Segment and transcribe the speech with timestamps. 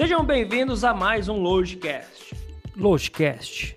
[0.00, 2.34] Sejam bem-vindos a mais um Logicast.
[2.74, 3.76] Logicast,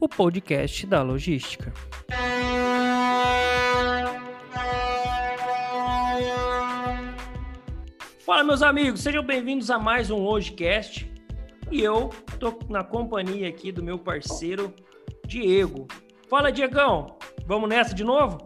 [0.00, 1.74] o podcast da logística.
[8.24, 11.12] Fala, meus amigos, sejam bem-vindos a mais um Logicast.
[11.72, 14.72] E eu tô na companhia aqui do meu parceiro
[15.26, 15.88] Diego.
[16.30, 18.38] Fala, Diegão, vamos nessa de novo?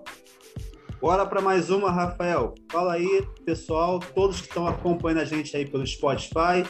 [0.98, 2.54] Bora para mais uma, Rafael.
[2.72, 6.64] Fala aí, pessoal, todos que estão acompanhando a gente aí pelo Spotify,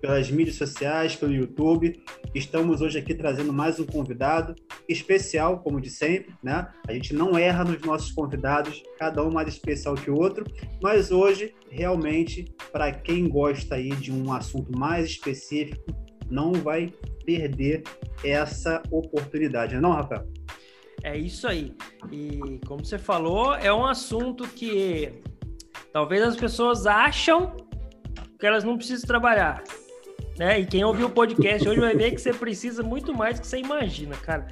[0.00, 2.02] pelas mídias sociais, pelo YouTube.
[2.34, 4.54] Estamos hoje aqui trazendo mais um convidado
[4.88, 6.68] especial, como de sempre, né?
[6.88, 10.44] A gente não erra nos nossos convidados, cada um mais especial que o outro,
[10.82, 15.84] mas hoje, realmente, para quem gosta aí de um assunto mais específico,
[16.30, 16.92] não vai
[17.24, 17.82] perder
[18.24, 20.26] essa oportunidade, não, é Rafael?
[21.02, 21.74] É isso aí.
[22.10, 25.12] E como você falou, é um assunto que
[25.92, 27.56] talvez as pessoas acham
[28.38, 29.62] que elas não precisam trabalhar.
[30.40, 30.60] Né?
[30.60, 33.46] E quem ouviu o podcast hoje vai ver que você precisa muito mais do que
[33.46, 34.46] você imagina, cara.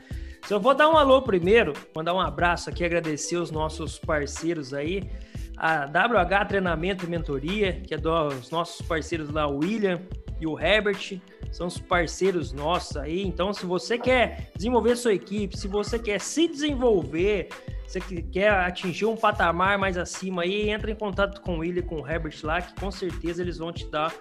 [0.47, 4.75] Se eu vou dar um alô primeiro, mandar um abraço aqui, agradecer os nossos parceiros
[4.75, 5.11] aí,
[5.57, 9.99] a WH Treinamento e Mentoria, que é dos nossos parceiros lá, o William
[10.39, 13.23] e o Herbert, são os parceiros nossos aí.
[13.23, 17.49] Então, se você quer desenvolver sua equipe, se você quer se desenvolver,
[17.89, 22.07] você quer atingir um patamar mais acima aí, entra em contato com o com o
[22.07, 24.15] Herbert lá, que com certeza eles vão te dar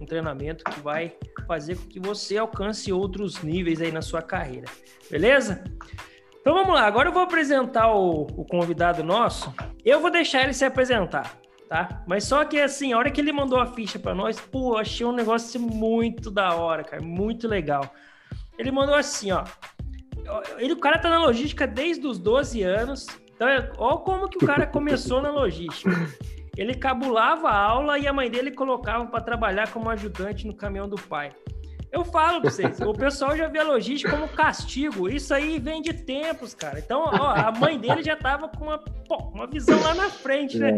[0.00, 1.12] um treinamento que vai
[1.46, 4.66] fazer com que você alcance outros níveis aí na sua carreira.
[5.10, 5.62] Beleza?
[6.40, 9.54] Então vamos lá, agora eu vou apresentar o, o convidado nosso.
[9.84, 11.36] Eu vou deixar ele se apresentar,
[11.68, 12.02] tá?
[12.06, 15.04] Mas só que assim, a hora que ele mandou a ficha para nós, pô, achei
[15.04, 17.94] um negócio muito da hora, cara, muito legal.
[18.58, 19.44] Ele mandou assim, ó.
[20.58, 23.06] Ele, o cara tá na logística desde os 12 anos.
[23.34, 25.90] Então, olha como que o cara começou na logística.
[26.56, 30.88] Ele cabulava a aula e a mãe dele colocava para trabalhar como ajudante no caminhão
[30.88, 31.32] do pai.
[31.92, 35.08] Eu falo pra vocês, o pessoal já vê a logística como castigo.
[35.08, 36.78] Isso aí vem de tempos, cara.
[36.78, 40.56] Então, ó, a mãe dele já tava com uma, pô, uma visão lá na frente,
[40.56, 40.70] né?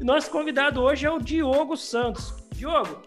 [0.00, 0.04] É.
[0.04, 2.32] Nosso convidado hoje é o Diogo Santos.
[2.54, 3.02] Diogo,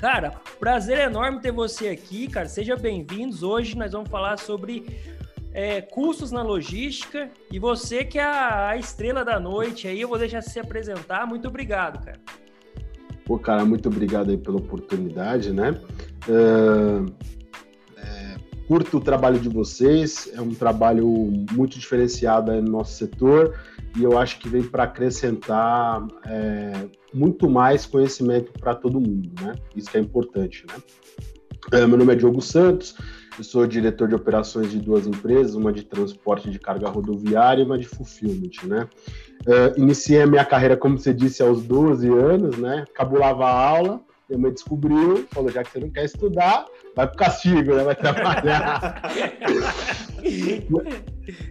[0.00, 2.46] cara, prazer enorme ter você aqui, cara.
[2.46, 3.42] Seja bem-vindos.
[3.42, 4.84] Hoje nós vamos falar sobre
[5.52, 7.30] é, custos na logística.
[7.50, 10.60] E você que é a, a estrela da noite aí, eu vou deixar você se
[10.60, 11.26] apresentar.
[11.26, 12.20] Muito obrigado, cara.
[13.24, 15.70] Pô, cara, muito obrigado aí pela oportunidade, né?
[16.28, 17.12] Uh,
[17.96, 18.36] é,
[18.66, 21.06] curto o trabalho de vocês, é um trabalho
[21.52, 23.58] muito diferenciado aí no nosso setor
[23.96, 26.72] e eu acho que vem para acrescentar é,
[27.12, 29.54] muito mais conhecimento para todo mundo, né?
[29.76, 30.74] Isso que é importante, né?
[31.72, 32.96] É, meu nome é Diogo Santos,
[33.42, 37.78] sou diretor de operações de duas empresas, uma de transporte de carga rodoviária e uma
[37.78, 38.88] de fulfillment, né?
[39.46, 42.84] Uh, iniciei a minha carreira, como você disse, aos 12 anos, né?
[42.94, 44.00] Cabulava a aula,
[44.32, 46.66] minha mãe descobriu, falou, já que você não quer estudar,
[46.96, 47.84] vai pro castigo, né?
[47.84, 49.02] Vai trabalhar.
[50.24, 50.62] e,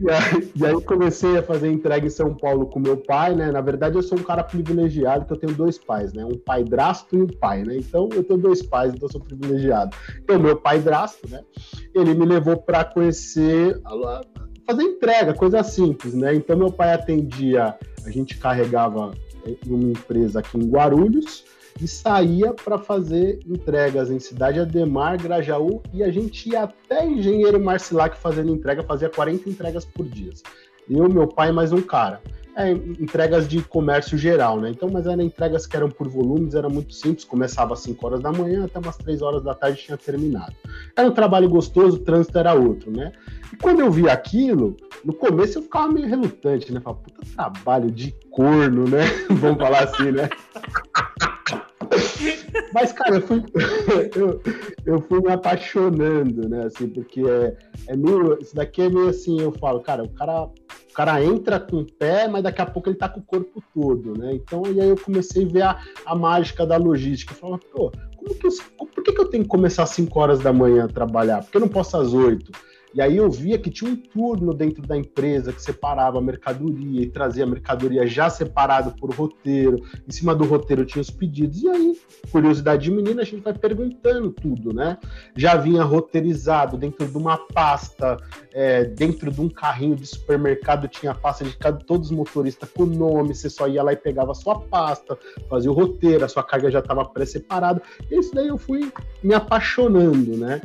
[0.10, 3.52] aí, e, aí, comecei a fazer entrega em São Paulo com meu pai, né?
[3.52, 6.26] Na verdade, eu sou um cara privilegiado, que eu tenho dois pais, né?
[6.26, 7.78] Um pai drasto e um pai, né?
[7.78, 9.96] Então, eu tenho dois pais, então eu sou privilegiado.
[10.20, 11.42] Então, meu pai drasto, né?
[11.94, 13.80] Ele me levou para conhecer
[14.66, 16.34] fazer entrega, coisa simples, né?
[16.34, 17.76] Então meu pai atendia,
[18.06, 19.12] a gente carregava
[19.46, 21.44] em uma empresa aqui em Guarulhos
[21.82, 27.60] e saía para fazer entregas em Cidade Ademar, Grajaú e a gente ia até Engenheiro
[27.60, 30.32] Marcilac fazendo entrega, fazia 40 entregas por dia.
[30.88, 32.22] Eu, meu pai mais um cara
[32.56, 34.70] é, entregas de comércio geral, né?
[34.70, 38.22] Então, mas eram entregas que eram por volumes, era muito simples, começava às 5 horas
[38.22, 40.54] da manhã, até umas 3 horas da tarde tinha terminado.
[40.96, 43.12] Era um trabalho gostoso, o trânsito era outro, né?
[43.54, 46.80] E quando eu vi aquilo, no começo eu ficava meio relutante, né?
[46.82, 49.04] Falava, puta trabalho de corno, né?
[49.30, 50.30] Vamos falar assim, né?
[52.74, 53.44] Mas, cara, eu fui,
[54.16, 54.42] eu,
[54.86, 56.66] eu, fui me apaixonando, né?
[56.66, 58.38] Assim, porque é, é meio.
[58.40, 61.86] Isso daqui é meio assim, eu falo, cara, o cara, o cara entra com o
[61.86, 64.34] pé, mas daqui a pouco ele tá com o corpo todo, né?
[64.34, 67.34] Então, e aí eu comecei a ver a, a mágica da logística.
[67.34, 70.20] Eu falava, pô, como que eu, por que, que eu tenho que começar às 5
[70.20, 71.44] horas da manhã a trabalhar?
[71.44, 72.52] Por que eu não posso às 8?
[72.94, 77.02] E aí eu via que tinha um turno dentro da empresa que separava a mercadoria
[77.02, 79.82] e trazia a mercadoria já separado por roteiro.
[80.08, 81.64] Em cima do roteiro tinha os pedidos.
[81.64, 82.00] E aí,
[82.32, 84.98] curiosidade de menina, a gente vai perguntando tudo, né?
[85.36, 88.18] Já vinha roteirizado dentro de uma pasta,
[88.54, 92.70] é, dentro de um carrinho de supermercado tinha a pasta de cada, todos os motoristas
[92.70, 93.34] com nome.
[93.34, 95.18] Você só ia lá e pegava a sua pasta,
[95.50, 97.82] fazia o roteiro, a sua carga já estava pré-separada.
[98.10, 98.92] Isso daí eu fui
[99.24, 100.62] me apaixonando, né?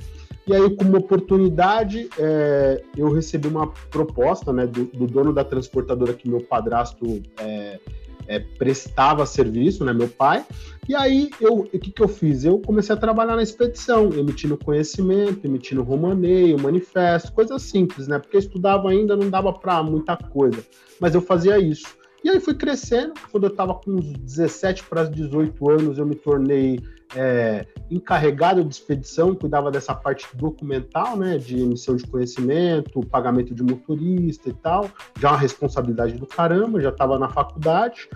[0.47, 6.15] E aí, como oportunidade, é, eu recebi uma proposta né, do, do, dono da transportadora
[6.15, 7.81] que meu padrasto é,
[8.29, 10.45] é, prestava serviço, né, meu pai.
[10.89, 12.45] E aí, eu, o que, que eu fiz?
[12.45, 18.21] Eu comecei a trabalhar na expedição, emitindo conhecimento, emitindo romaneio, manifesto, coisas simples, né?
[18.21, 20.65] Porque eu estudava ainda, não dava para muita coisa,
[21.01, 21.89] mas eu fazia isso.
[22.23, 26.15] E aí fui crescendo, quando eu estava com uns 17 para 18 anos, eu me
[26.15, 26.81] tornei
[27.15, 33.63] é, encarregado de expedição, cuidava dessa parte documental, né, de emissão de conhecimento, pagamento de
[33.63, 38.09] motorista e tal, já uma responsabilidade do caramba, já estava na faculdade,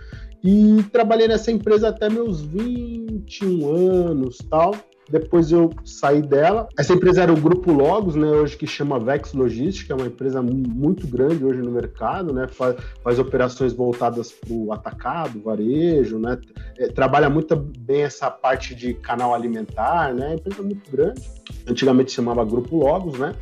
[0.42, 4.75] e trabalhei nessa empresa até meus 21 anos, tal,
[5.10, 6.68] depois eu saí dela.
[6.78, 10.40] Essa empresa era o Grupo Logos, né, hoje que chama Vex Logística, é uma empresa
[10.40, 16.38] muito grande hoje no mercado, né, faz, faz operações voltadas para o atacado, varejo, né,
[16.78, 21.20] é, trabalha muito bem essa parte de canal alimentar, né, é empresa muito grande.
[21.66, 23.34] Antigamente chamava Grupo Logos, né.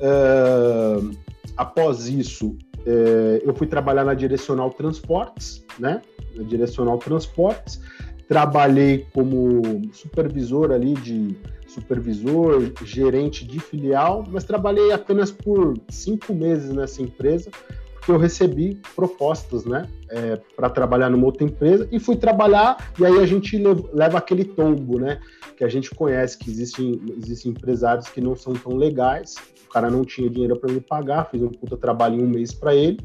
[0.00, 1.10] Uh,
[1.56, 6.00] após isso, uh, eu fui trabalhar na Direcional Transportes, né,
[6.36, 7.80] na Direcional Transportes,
[8.30, 11.36] trabalhei como supervisor ali de
[11.66, 17.50] supervisor, gerente de filial, mas trabalhei apenas por cinco meses nessa empresa,
[17.92, 23.04] porque eu recebi propostas, né, é, para trabalhar numa outra empresa e fui trabalhar e
[23.04, 23.60] aí a gente
[23.92, 25.18] leva aquele tombo, né,
[25.56, 29.34] que a gente conhece que existem, existem empresários que não são tão legais,
[29.68, 32.54] o cara não tinha dinheiro para me pagar, fiz um puta trabalho em um mês
[32.54, 33.00] para ele.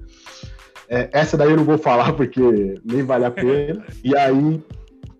[0.87, 3.83] É, essa daí eu não vou falar porque nem vale a pena.
[4.03, 4.61] E aí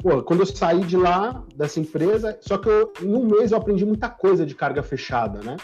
[0.06, 3.58] pô, quando eu saí de lá, dessa empresa, só que eu, em um mês eu
[3.58, 5.58] aprendi muita coisa de carga fechada, né?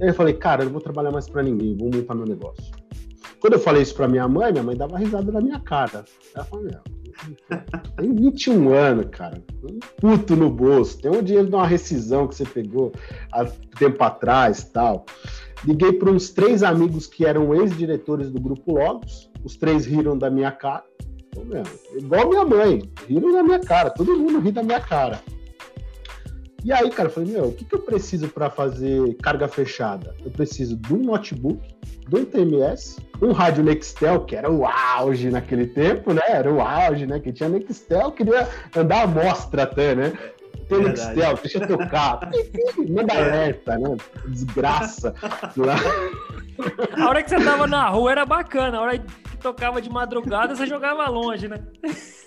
[0.00, 2.64] Aí eu falei, cara, eu não vou trabalhar mais para ninguém, vou montar meu negócio.
[3.38, 6.06] Quando eu falei isso para minha mãe, minha mãe dava risada na minha cara.
[6.34, 6.66] Ela falou,
[7.98, 9.42] tem 21 anos, cara.
[9.62, 10.98] Um puto no bolso.
[10.98, 12.92] Tem um dinheiro de uma rescisão que você pegou
[13.30, 13.44] há
[13.78, 15.04] tempo atrás tal.
[15.66, 19.30] Liguei para uns três amigos que eram ex-diretores do Grupo Logos.
[19.44, 20.84] Os três riram da minha cara.
[21.96, 25.20] Igual minha mãe, riram na minha cara, todo mundo ri da minha cara.
[26.64, 30.16] E aí, cara, eu falei, meu, o que, que eu preciso para fazer carga fechada?
[30.24, 31.62] Eu preciso de um notebook,
[32.08, 36.22] de um TMS, um rádio Nextel, que era o auge naquele tempo, né?
[36.26, 37.20] Era o auge, né?
[37.20, 40.12] Que tinha Nextel, queria andar a mostra até, né?
[40.68, 42.28] Tem Nextel, deixa eu tocar.
[42.88, 43.96] Manda alerta, né?
[44.26, 45.14] Desgraça.
[46.98, 49.06] A hora que você tava na rua era bacana, a hora que
[49.46, 51.62] tocava de madrugada você jogava longe, né?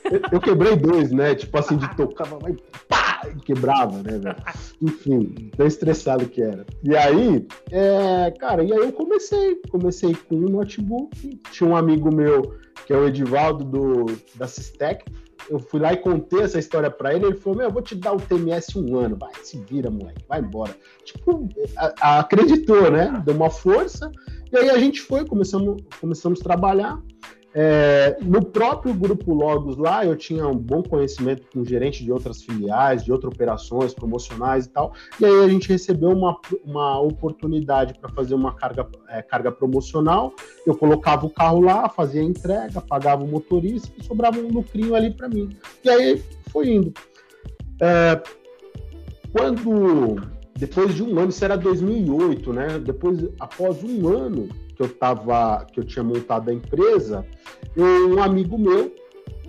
[0.06, 1.36] Eu, eu quebrei dois, né?
[1.36, 2.56] Tipo assim, de tocava, vai
[2.88, 4.36] pá, quebrava, né, velho?
[4.82, 6.66] Enfim, tão estressado que era.
[6.82, 9.62] E aí, é, cara, e aí eu comecei.
[9.70, 11.42] Comecei com um notebook.
[11.52, 12.56] Tinha um amigo meu,
[12.86, 14.06] que é o Edivaldo do,
[14.36, 15.04] da Sistec,
[15.50, 17.96] eu fui lá e contei essa história para ele, ele falou, meu, eu vou te
[17.96, 20.76] dar o TMS um ano, vai, se vira, moleque, vai embora.
[21.04, 23.22] Tipo, a, a, acreditou, né?
[23.26, 24.12] Deu uma força,
[24.52, 27.02] e aí a gente foi, começamos, começamos a trabalhar,
[27.54, 32.44] é, no próprio grupo Logos lá, eu tinha um bom conhecimento com gerente de outras
[32.44, 34.94] filiais, de outras operações promocionais e tal.
[35.20, 40.34] E aí a gente recebeu uma, uma oportunidade para fazer uma carga, é, carga promocional.
[40.66, 44.94] Eu colocava o carro lá, fazia a entrega, pagava o motorista e sobrava um lucrinho
[44.94, 45.50] ali para mim.
[45.84, 46.94] E aí foi indo.
[47.82, 48.22] É,
[49.32, 50.18] quando
[50.60, 52.80] depois de um ano, isso era 2008, né?
[52.80, 57.26] Depois, após um ano, que eu tava, que eu tinha montado a empresa,
[57.78, 58.94] um amigo meu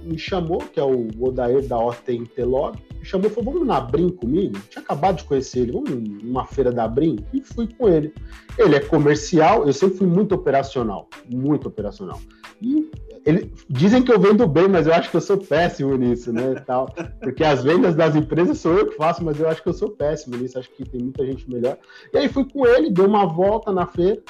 [0.05, 3.81] me chamou, que é o Odair da OT Telog, me chamou e falou, vamos na
[3.81, 4.57] Brim comigo?
[4.57, 7.17] Eu tinha acabado de conhecer ele, vamos numa feira da Brim?
[7.33, 8.15] E fui com ele.
[8.57, 12.21] Ele é comercial, eu sempre fui muito operacional, muito operacional.
[12.63, 12.89] E
[13.25, 16.55] ele, dizem que eu vendo bem, mas eu acho que eu sou péssimo nisso, né?
[16.67, 16.87] Tal,
[17.21, 19.91] porque as vendas das empresas sou eu que faço, mas eu acho que eu sou
[19.91, 21.77] péssimo nisso, acho que tem muita gente melhor.
[22.13, 24.23] E aí fui com ele, dei uma volta na feira,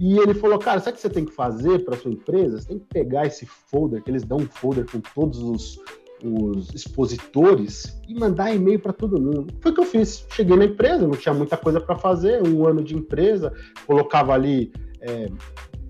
[0.00, 2.60] e ele falou, cara, sabe o que você tem que fazer para sua empresa?
[2.60, 5.78] Você tem que pegar esse folder, que eles dão um folder com todos os,
[6.24, 9.52] os expositores e mandar e-mail para todo mundo.
[9.60, 10.26] Foi o que eu fiz.
[10.30, 13.52] Cheguei na empresa, não tinha muita coisa para fazer, um ano de empresa,
[13.86, 15.28] colocava ali é,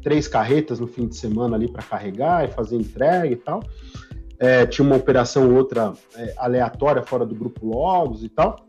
[0.03, 3.63] três carretas no fim de semana ali para carregar e fazer entrega e tal.
[4.39, 8.67] É, tinha uma operação outra é, aleatória fora do grupo Logos e tal.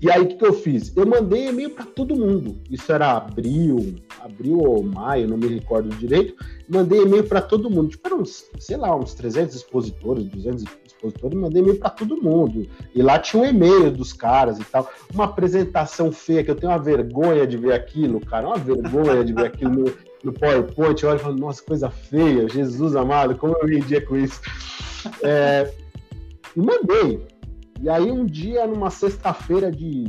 [0.00, 0.96] E aí, o que, que eu fiz?
[0.96, 2.60] Eu mandei e-mail para todo mundo.
[2.70, 6.34] Isso era abril, abril ou maio, não me recordo direito.
[6.68, 7.88] Mandei e-mail para todo mundo.
[7.88, 11.36] Tipo, eram, uns, sei lá, uns 300 expositores, 200 expositores.
[11.36, 12.68] Mandei e-mail para todo mundo.
[12.94, 14.88] E lá tinha um e-mail dos caras e tal.
[15.12, 18.46] Uma apresentação feia, que eu tenho uma vergonha de ver aquilo, cara.
[18.46, 19.92] Uma vergonha de ver aquilo
[20.24, 21.02] no, PowerPoint.
[21.02, 22.48] Eu olho e nossa, coisa feia.
[22.48, 24.40] Jesus amado, como eu vendia com isso.
[25.22, 25.72] É,
[26.56, 27.26] e mandei.
[27.80, 30.04] E aí um dia, numa sexta-feira de,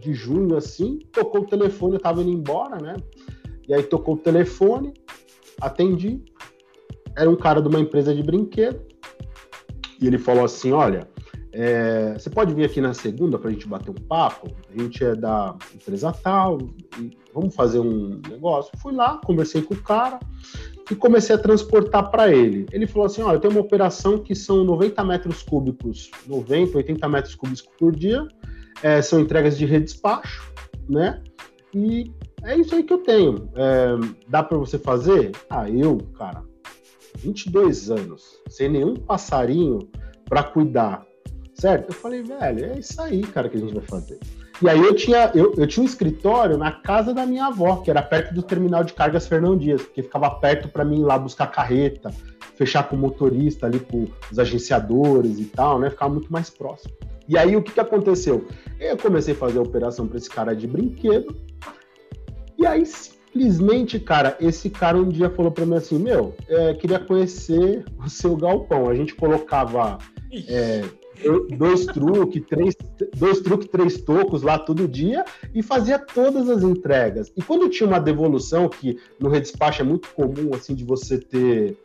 [0.00, 2.96] de junho, assim, tocou o telefone, eu tava indo embora, né?
[3.68, 4.92] E aí tocou o telefone,
[5.60, 6.20] atendi.
[7.16, 8.80] era um cara de uma empresa de brinquedo,
[10.00, 11.08] e ele falou assim: Olha,
[11.52, 14.48] é, você pode vir aqui na segunda para a gente bater um papo?
[14.74, 16.58] A gente é da empresa tal,
[17.34, 18.72] vamos fazer um negócio.
[18.80, 20.18] Fui lá, conversei com o cara
[20.90, 22.66] e comecei a transportar para ele.
[22.72, 27.34] Ele falou assim: Olha, tem uma operação que são 90 metros cúbicos, 90, 80 metros
[27.34, 28.26] cúbicos por dia,
[28.82, 30.52] é, são entregas de redespacho,
[30.88, 31.22] né?
[31.74, 32.10] E
[32.44, 33.50] é isso aí que eu tenho.
[33.54, 35.32] É, dá para você fazer?
[35.50, 36.42] Ah, eu, cara,
[37.18, 39.80] 22 anos, sem nenhum passarinho
[40.24, 41.06] para cuidar,
[41.62, 41.90] certo?
[41.90, 44.18] Eu falei, velho, é isso aí, cara, que a gente vai fazer.
[44.60, 47.90] E aí eu tinha, eu, eu tinha um escritório na casa da minha avó, que
[47.90, 51.16] era perto do terminal de cargas Fernão Dias, que ficava perto para mim ir lá
[51.16, 52.10] buscar carreta,
[52.56, 55.88] fechar com o motorista ali, com os agenciadores e tal, né?
[55.88, 56.92] Ficava muito mais próximo.
[57.28, 58.44] E aí o que, que aconteceu?
[58.80, 61.36] Eu comecei a fazer a operação para esse cara de brinquedo,
[62.58, 66.98] e aí simplesmente, cara, esse cara um dia falou para mim assim: Meu, é, queria
[66.98, 68.88] conhecer o seu galpão.
[68.88, 69.98] A gente colocava
[70.48, 70.82] é,
[71.56, 72.76] dois truques, três,
[73.16, 75.24] dois truques, três tocos lá todo dia
[75.54, 77.32] e fazia todas as entregas.
[77.36, 81.78] E quando tinha uma devolução, que no redespacho é muito comum, assim, de você ter.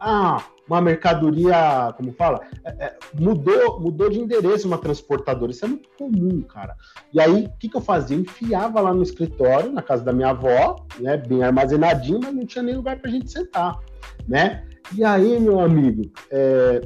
[0.00, 5.52] Ah, uma mercadoria, como fala, é, é, mudou, mudou de endereço uma transportadora.
[5.52, 6.74] Isso é muito comum, cara.
[7.12, 8.16] E aí, o que, que eu fazia?
[8.16, 12.62] Enfiava lá no escritório, na casa da minha avó, né, bem armazenadinho, mas não tinha
[12.62, 13.78] nem lugar para a gente sentar,
[14.26, 14.66] né?
[14.96, 16.80] E aí, meu amigo, é,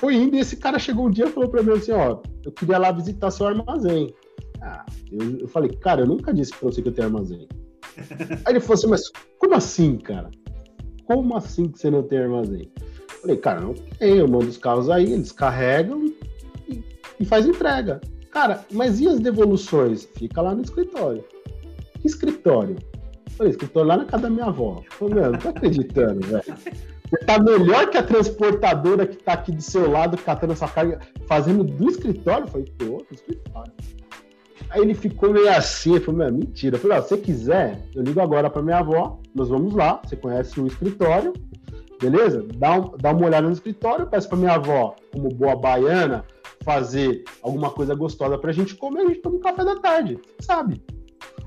[0.00, 2.50] foi indo e esse cara chegou um dia e falou para mim assim, ó, eu
[2.52, 4.14] queria lá visitar seu armazém.
[4.62, 7.46] Ah, eu, eu falei, cara, eu nunca disse para você que eu tenho armazém.
[8.46, 9.02] aí ele falou assim, mas
[9.38, 10.30] como assim, cara?
[11.04, 12.72] Como assim que você não tem armazém?
[13.20, 16.06] Falei, cara, não tem, eu mando os carros aí, eles carregam
[16.66, 16.82] e,
[17.20, 18.00] e faz entrega.
[18.30, 20.08] Cara, mas e as devoluções?
[20.16, 21.22] Fica lá no escritório.
[22.00, 22.76] Que escritório?
[23.32, 24.82] Falei, escritório lá na casa da minha avó.
[24.92, 26.44] Falei, meu, não tô acreditando, velho.
[27.10, 31.00] Você tá melhor que a transportadora que tá aqui do seu lado, catando essa carga,
[31.26, 32.44] fazendo do escritório?
[32.44, 33.72] Eu falei, tô, do escritório.
[34.70, 36.76] Aí ele ficou meio assim, falei, meu, mentira.
[36.76, 40.00] Eu falei, ó, se você quiser, eu ligo agora pra minha avó, nós vamos lá,
[40.04, 41.32] você conhece o escritório,
[42.00, 42.46] beleza?
[42.56, 46.24] Dá, um, dá uma olhada no escritório, peço pra minha avó, como boa baiana,
[46.62, 50.80] fazer alguma coisa gostosa pra gente comer, a gente toma um café da tarde, sabe?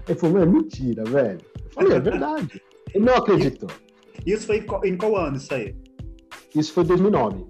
[0.05, 1.39] Ele falou, é mentira, velho.
[1.55, 2.61] Eu falei, é verdade.
[2.93, 3.69] Ele não acreditou.
[4.25, 5.75] Isso foi em qual ano isso aí?
[6.55, 7.45] Isso foi 2009.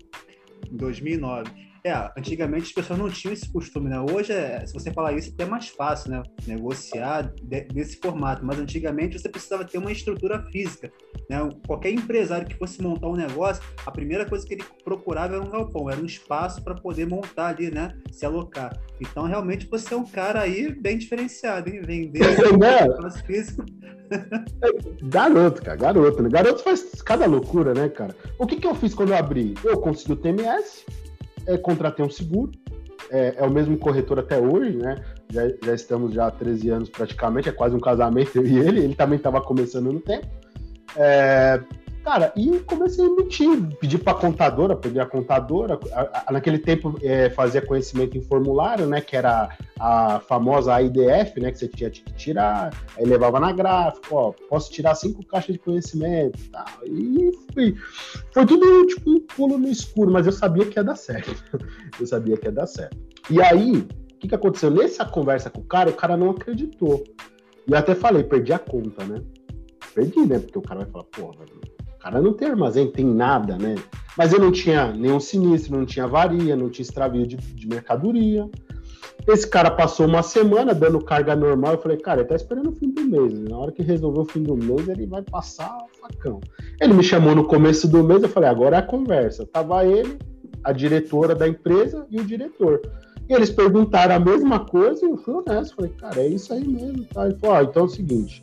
[0.72, 1.63] 2009.
[1.86, 4.00] É, antigamente as pessoas não tinham esse costume, né?
[4.00, 6.24] Hoje, é, se você falar isso, é até mais fácil, né?
[6.48, 8.46] Negociar de, desse formato.
[8.46, 10.90] Mas antigamente você precisava ter uma estrutura física,
[11.30, 11.38] né?
[11.68, 15.50] Qualquer empresário que fosse montar um negócio, a primeira coisa que ele procurava era um
[15.50, 17.94] galpão, era um espaço para poder montar ali, né?
[18.14, 18.80] Se alocar.
[19.02, 21.82] Então, realmente, você é um cara aí bem diferenciado, hein?
[21.82, 22.22] Vender
[22.96, 23.66] espaço físico.
[25.04, 26.30] garoto, cara, garoto, né?
[26.30, 28.16] Garoto faz cada loucura, né, cara?
[28.40, 29.54] O que, que eu fiz quando eu abri?
[29.66, 30.86] Eu consegui o TMS,
[31.48, 32.52] é, contratei um seguro,
[33.10, 34.96] é, é, o mesmo corretor até hoje, né?
[35.30, 38.84] Já, já, estamos já há 13 anos praticamente, é quase um casamento eu e ele,
[38.84, 40.28] ele também estava começando no tempo.
[40.96, 41.60] É,
[42.04, 45.80] Cara, e comecei a emitir, pedi para contadora, peguei a contadora,
[46.30, 51.60] naquele tempo é, fazia conhecimento em formulário, né, que era a famosa IDF, né, que
[51.60, 56.38] você tinha que tirar, aí levava na gráfica, ó, posso tirar cinco caixas de conhecimento
[56.42, 57.74] e tal, e fui.
[58.34, 61.34] Foi tudo tipo um pulo no escuro, mas eu sabia que ia dar certo,
[61.98, 62.98] eu sabia que ia dar certo.
[63.30, 63.88] E aí, o
[64.20, 64.70] que, que aconteceu?
[64.70, 67.02] Nessa conversa com o cara, o cara não acreditou,
[67.66, 69.24] e eu até falei, perdi a conta, né,
[69.96, 71.46] perdi, né, porque o cara vai falar, porra,
[72.04, 73.76] cara não tem armazém, tem nada, né?
[74.18, 78.48] Mas eu não tinha nenhum sinistro, não tinha avaria, não tinha extravio de, de mercadoria.
[79.26, 81.74] Esse cara passou uma semana dando carga normal.
[81.74, 83.40] Eu falei, cara, ele tá esperando o fim do mês.
[83.40, 86.42] Na hora que resolver o fim do mês, ele vai passar o facão.
[86.82, 88.22] Ele me chamou no começo do mês.
[88.22, 89.46] Eu falei, agora é a conversa.
[89.46, 90.18] Tava ele,
[90.62, 92.82] a diretora da empresa e o diretor.
[93.30, 95.78] E eles perguntaram a mesma coisa e eu fui honesto.
[95.78, 97.06] Falei, cara, é isso aí mesmo.
[97.06, 97.26] Tá?
[97.26, 98.42] Ele falou, ah, então é o seguinte: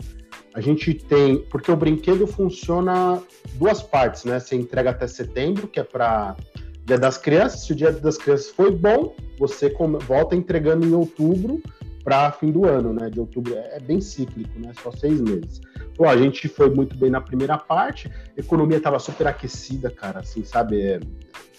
[0.54, 1.38] a gente tem.
[1.38, 3.22] Porque o brinquedo funciona
[3.54, 4.38] duas partes, né?
[4.38, 6.36] Você entrega até setembro, que é para
[6.84, 7.64] Dia das Crianças.
[7.64, 9.74] Se o Dia das Crianças foi bom, você
[10.06, 11.62] volta entregando em outubro
[12.02, 13.10] para fim do ano, né?
[13.10, 14.72] De outubro é bem cíclico, né?
[14.82, 15.60] Só seis meses.
[15.96, 20.20] Pô, a gente foi muito bem na primeira parte, a economia estava super aquecida, cara,
[20.20, 20.80] assim, sabe?
[20.80, 21.00] É,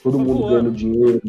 [0.01, 1.21] todo mundo ganhando dinheiro,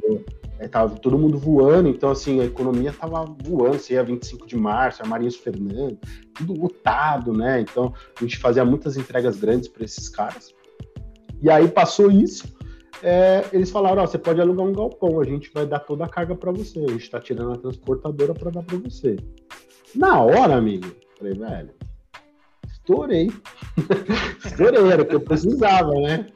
[0.63, 4.57] é, tava todo mundo voando, então assim, a economia tava voando, você ia 25 de
[4.57, 5.99] março, a Marinhos Fernando,
[6.35, 7.61] tudo lotado, né?
[7.61, 10.55] Então a gente fazia muitas entregas grandes para esses caras.
[11.41, 12.47] E aí passou isso,
[13.03, 16.09] é, eles falaram: ó, você pode alugar um galpão, a gente vai dar toda a
[16.09, 19.17] carga para você, a gente está tirando a transportadora para dar para você.
[19.97, 20.87] Na hora, amigo,
[21.19, 21.71] falei, velho,
[22.71, 23.33] estourei.
[24.47, 26.27] estourei, era o que eu precisava, né?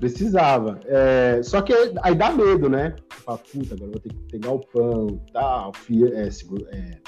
[0.00, 0.80] Precisava.
[0.86, 1.72] É, só que
[2.02, 2.96] aí dá medo, né?
[3.30, 6.98] Fala, puta, agora vou ter que pegar o pão, tal, fia, é, seguro, é,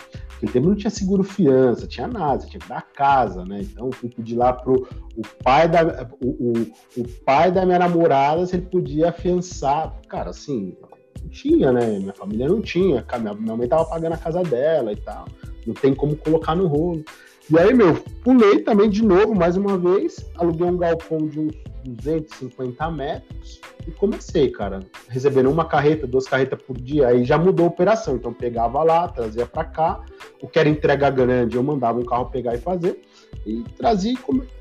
[0.43, 3.61] Naquele tempo não tinha seguro fiança, tinha nada, tinha que dar casa, né?
[3.62, 6.52] Então fui pedir lá pro o pai da, o, o,
[6.97, 9.95] o, pai da minha namorada se ele podia afiançar.
[10.09, 10.76] Cara, assim,
[11.23, 11.99] não tinha, né?
[11.99, 13.05] Minha família não tinha,
[13.41, 15.26] minha mãe tava pagando a casa dela e tal.
[15.64, 17.05] Não tem como colocar no rolo.
[17.50, 21.54] E aí, meu, pulei também de novo, mais uma vez, aluguei um galpão de uns
[21.84, 27.66] 250 metros e comecei, cara, recebendo uma carreta, duas carretas por dia, aí já mudou
[27.66, 28.14] a operação.
[28.16, 30.00] Então pegava lá, trazia para cá,
[30.40, 33.02] o que era entrega grande, eu mandava um carro pegar e fazer,
[33.44, 34.16] e trazia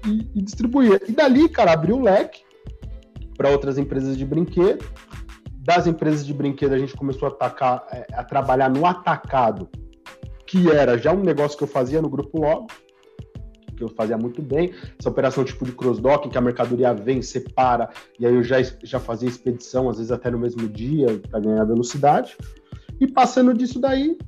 [0.08, 1.00] e, e distribuía.
[1.08, 2.42] E dali, cara, abriu o leque
[3.38, 4.84] para outras empresas de brinquedo.
[5.64, 9.70] Das empresas de brinquedo, a gente começou a, atacar, é, a trabalhar no atacado,
[10.52, 12.68] que era já um negócio que eu fazia no Grupo Logo
[13.74, 14.72] que eu fazia muito bem.
[15.00, 17.90] Essa operação tipo de cross-docking, que a mercadoria vem, separa,
[18.20, 21.64] e aí eu já, já fazia expedição, às vezes até no mesmo dia, para ganhar
[21.64, 22.38] velocidade.
[23.00, 24.20] E passando disso daí,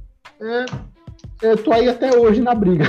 [0.42, 0.66] é,
[1.44, 2.86] eu tô aí até hoje na briga.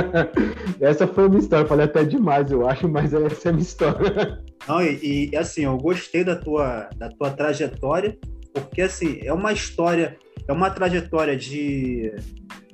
[0.80, 1.64] essa foi a minha história.
[1.64, 4.42] Eu falei até demais, eu acho, mas essa é a minha história.
[4.66, 8.16] Não, e, e, assim, eu gostei da tua, da tua trajetória,
[8.54, 10.16] porque assim, é uma história,
[10.48, 12.10] é uma trajetória de,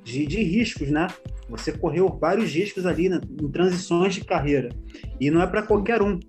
[0.07, 1.07] de, de riscos, né?
[1.49, 4.69] Você correu vários riscos ali né, em transições de carreira.
[5.19, 6.19] E não é para qualquer um.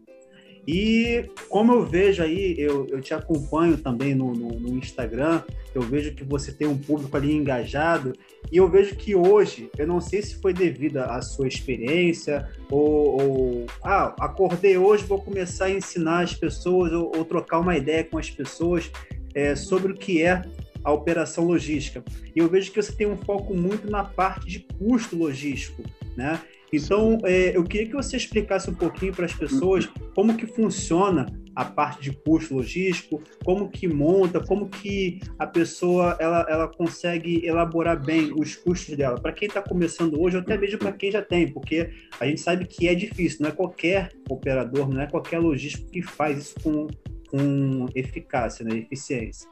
[0.67, 5.43] E como eu vejo aí, eu, eu te acompanho também no, no, no, Instagram,
[5.75, 8.13] eu vejo que você tem um público ali engajado,
[8.53, 13.23] e eu vejo que hoje, eu não sei se foi devido à sua experiência, ou,
[13.23, 18.05] ou ah, acordei hoje, vou começar a ensinar as pessoas, ou, ou trocar uma ideia
[18.05, 18.91] com as pessoas
[19.35, 20.43] é, sobre o que é
[20.85, 22.03] a operação logística.
[22.35, 25.83] E eu vejo que você tem um foco muito na parte de custo logístico,
[26.17, 26.41] né?
[26.73, 31.27] Então, é, eu queria que você explicasse um pouquinho para as pessoas como que funciona
[31.59, 37.45] a parte de custo logístico, como que monta, como que a pessoa ela, ela consegue
[37.45, 39.21] elaborar bem os custos dela.
[39.21, 42.41] Para quem está começando hoje, ou até mesmo para quem já tem, porque a gente
[42.41, 46.55] sabe que é difícil, não é qualquer operador, não é qualquer logístico que faz isso
[46.63, 46.87] com,
[47.29, 49.49] com eficácia, né, eficiência.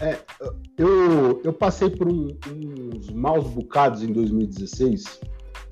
[0.00, 0.18] É,
[0.76, 5.20] eu, eu passei por um, uns maus bocados em 2016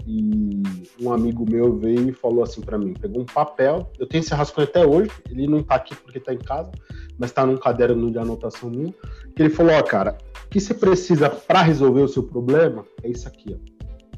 [0.06, 0.62] e
[1.00, 4.34] um amigo meu veio e falou assim para mim, pegou um papel, eu tenho esse
[4.34, 6.70] rascunho até hoje, ele não tá aqui porque tá em casa,
[7.18, 8.94] mas tá num caderno de anotação minha,
[9.34, 13.08] que ele falou, ó, cara, o que você precisa para resolver o seu problema é
[13.08, 13.74] isso aqui, ó.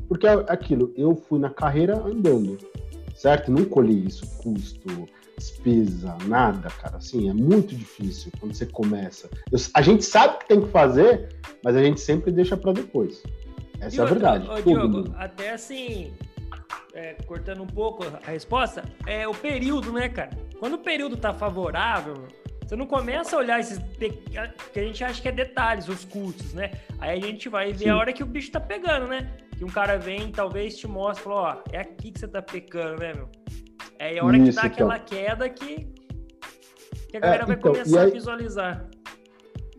[0.09, 2.59] Porque é aquilo, eu fui na carreira andando,
[3.15, 3.51] certo?
[3.51, 6.97] Não colhi isso, custo, despesa, nada, cara.
[6.97, 9.29] Assim, é muito difícil quando você começa.
[9.51, 11.29] Eu, a gente sabe o que tem que fazer,
[11.63, 13.23] mas a gente sempre deixa para depois.
[13.81, 14.49] Essa e é a verdade.
[14.49, 16.13] Ô, Diogo, até assim,
[16.95, 20.31] é, cortando um pouco a resposta, é o período, né, cara?
[20.59, 22.27] Quando o período tá favorável,
[22.67, 23.79] você não começa a olhar esses
[24.73, 26.73] que a gente acha que é detalhes, os custos, né?
[26.99, 27.91] Aí a gente vai ver Sim.
[27.91, 29.31] a hora que o bicho tá pegando, né?
[29.57, 33.01] Que um cara vem, talvez te mostre, fala, ó, é aqui que você tá pecando,
[33.01, 33.29] né, meu?
[33.99, 35.07] É a hora Isso, que dá aquela então.
[35.07, 35.89] queda que,
[37.09, 38.89] que a galera é, vai então, começar aí, a visualizar.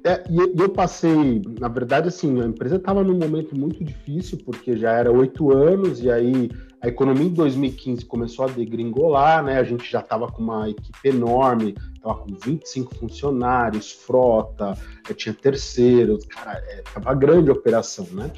[0.03, 4.77] É, e eu passei, na verdade, assim, a empresa estava num momento muito difícil, porque
[4.77, 6.49] já era oito anos, e aí
[6.82, 9.58] a economia em 2015 começou a degringolar, né?
[9.58, 14.77] A gente já estava com uma equipe enorme, estava com 25 funcionários, frota,
[15.15, 18.32] tinha terceiros, cara, estava é, grande a operação, né?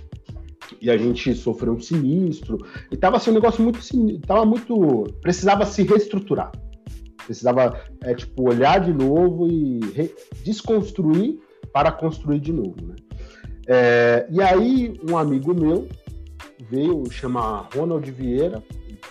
[0.81, 2.57] E a gente sofreu um sinistro.
[2.91, 3.79] E tava assim, um negócio muito
[4.25, 5.05] tava muito.
[5.21, 6.51] Precisava se reestruturar.
[7.25, 11.39] Precisava, é, tipo, olhar de novo e re, desconstruir
[11.71, 12.95] para construir de novo, né?
[13.67, 15.87] É, e aí, um amigo meu
[16.69, 18.63] veio, chama Ronald Vieira,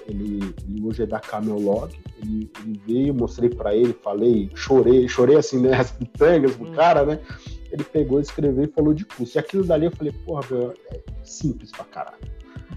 [0.09, 5.37] ele, ele hoje é da Camelog, ele, ele veio, mostrei para ele, falei, chorei, chorei
[5.37, 6.73] assim, né, as pitangas do hum.
[6.73, 7.21] cara, né?
[7.71, 9.37] Ele pegou, escreveu e falou de custo.
[9.37, 12.19] E aquilo dali eu falei, porra, meu, é simples pra caralho.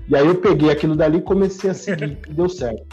[0.08, 2.86] E aí eu peguei aquilo dali e comecei a seguir, e deu certo.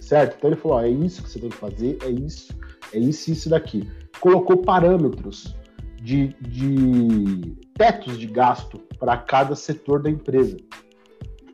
[0.00, 0.36] Certo?
[0.38, 2.56] Então ele falou, ó, é isso que você tem que fazer, é isso,
[2.92, 3.88] é isso isso daqui.
[4.20, 5.54] Colocou parâmetros
[6.00, 10.56] de, de tetos de gasto para cada setor da empresa.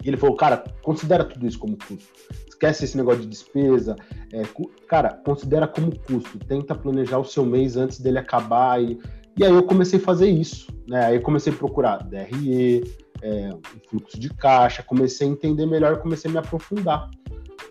[0.04, 2.12] E ele falou, cara, considera tudo isso como custo.
[2.46, 3.96] Esquece esse negócio de despesa.
[4.32, 4.42] É,
[4.86, 6.38] cara, considera como custo.
[6.38, 9.00] Tenta planejar o seu mês antes dele acabar e
[9.36, 11.06] e aí eu comecei a fazer isso, né?
[11.06, 12.84] Aí comecei a procurar DRE,
[13.22, 13.50] é,
[13.88, 17.10] fluxo de caixa, comecei a entender melhor, comecei a me aprofundar,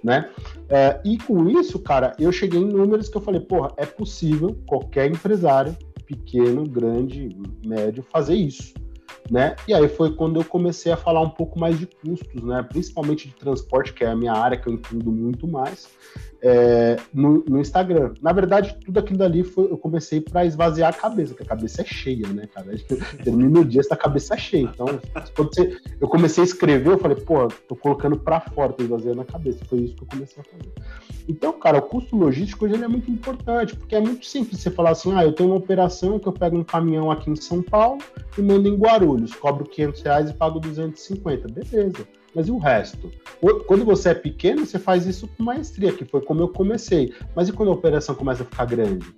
[0.03, 0.29] né?
[0.67, 4.57] É, e com isso, cara, eu cheguei em números que eu falei, porra, é possível
[4.67, 7.29] qualquer empresário, pequeno, grande,
[7.65, 8.73] médio, fazer isso.
[9.29, 9.55] Né?
[9.67, 12.63] E aí foi quando eu comecei a falar um pouco mais de custos, né?
[12.63, 15.89] Principalmente de transporte, que é a minha área que eu entendo muito mais,
[16.41, 18.13] é, no, no, Instagram.
[18.21, 21.81] Na verdade, tudo aquilo dali foi, eu comecei para esvaziar a cabeça, que a cabeça
[21.81, 22.67] é cheia, né, cara?
[23.23, 24.63] Termina o dia, essa cabeça é cheia.
[24.63, 24.87] Então,
[25.35, 29.21] quando você, eu comecei a escrever, eu falei, pô, tô colocando para fora, tô esvaziando
[29.21, 29.63] a cabeça.
[29.65, 30.73] Foi isso que eu comecei a fazer.
[31.29, 34.91] Então, cara, o custo logístico hoje é muito importante, porque é muito simples você falar
[34.91, 38.01] assim, ah, eu tenho uma operação que eu pego um caminhão aqui em São Paulo
[38.37, 39.02] e mando em Guarulhos,
[39.39, 41.47] cobro 500 reais e pago 250.
[41.47, 42.07] Beleza.
[42.35, 43.11] Mas e o resto?
[43.67, 47.13] Quando você é pequeno, você faz isso com maestria, que foi como eu comecei.
[47.35, 49.13] Mas e quando a operação começa a ficar grande?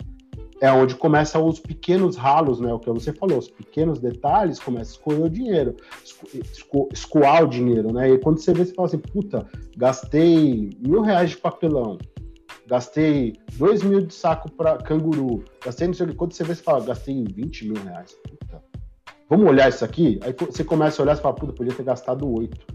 [0.62, 2.74] É onde começam os pequenos ralos, né?
[2.74, 7.48] O que você falou, os pequenos detalhes começam a escorrer o dinheiro, esco, escoar o
[7.48, 8.10] dinheiro, né?
[8.10, 9.46] E quando você vê, você fala assim, puta,
[9.78, 11.98] gastei mil reais de papelão,
[12.68, 16.16] gastei dois mil de saco para canguru, gastei não sei o que.
[16.16, 18.16] Quando você vê, você fala, gastei 20 mil reais.
[18.24, 18.64] Puta,
[19.30, 20.20] vamos olhar isso aqui?
[20.24, 22.66] Aí você começa a olhar e fala, puta, podia ter gastado oito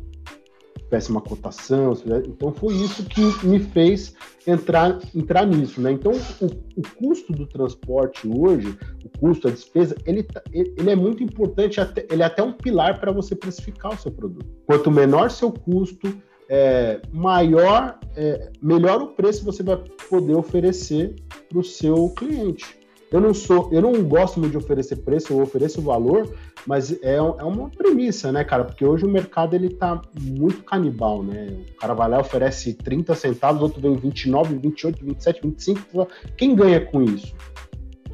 [0.91, 1.95] péssima cotação.
[2.27, 4.15] Então foi isso que me fez
[4.47, 5.81] entrar, entrar nisso.
[5.81, 5.93] Né?
[5.93, 10.97] Então o, o custo do transporte hoje, o custo, a despesa, ele, tá, ele é
[10.97, 11.79] muito importante,
[12.11, 14.47] ele é até um pilar para você precificar o seu produto.
[14.67, 16.13] Quanto menor seu custo,
[16.49, 19.77] é, maior, é, melhor o preço você vai
[20.11, 21.15] poder oferecer
[21.49, 22.80] para o seu cliente.
[23.13, 26.33] Eu não sou, eu não gosto muito de oferecer preço, eu ofereço valor,
[26.65, 28.65] mas é, é uma premissa, né, cara?
[28.65, 31.49] Porque hoje o mercado ele tá muito canibal, né?
[31.73, 36.09] O cara vai lá oferece 30 centavos, outro vem 29, 28, 27, 25.
[36.37, 37.35] Quem ganha com isso?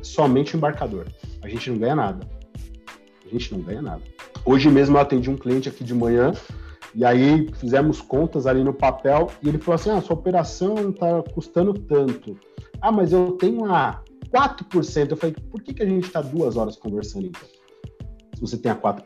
[0.01, 1.07] Somente o embarcador.
[1.43, 2.27] A gente não ganha nada.
[3.27, 4.03] A gente não ganha nada.
[4.47, 6.33] Hoje mesmo eu atendi um cliente aqui de manhã,
[6.95, 11.23] e aí fizemos contas ali no papel, e ele falou assim: ah, sua operação está
[11.35, 12.39] custando tanto.
[12.81, 15.11] Ah, mas eu tenho a 4%.
[15.11, 17.49] Eu falei, por que, que a gente está duas horas conversando então?
[18.35, 19.05] Se você tem a 4%.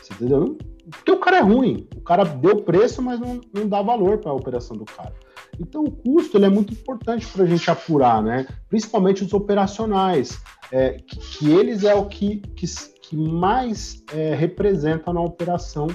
[0.00, 0.56] Você entendeu?
[0.90, 1.88] Porque o cara é ruim.
[1.96, 5.14] O cara deu preço, mas não, não dá valor para a operação do cara.
[5.58, 8.46] Então, o custo ele é muito importante para a gente apurar, né?
[8.68, 10.40] Principalmente os operacionais,
[10.72, 12.66] é, que, que, eles é o que, que,
[13.02, 15.88] que mais é, representa na operação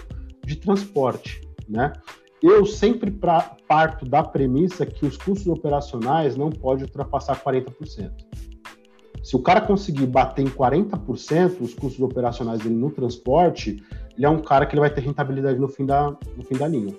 [0.45, 1.93] de transporte, né?
[2.49, 8.11] Eu sempre pra, parto da premissa que os custos operacionais não podem ultrapassar 40%.
[9.23, 13.83] Se o cara conseguir bater em 40% os custos operacionais dele no transporte,
[14.15, 16.67] ele é um cara que ele vai ter rentabilidade no fim da, no fim da
[16.67, 16.95] linha.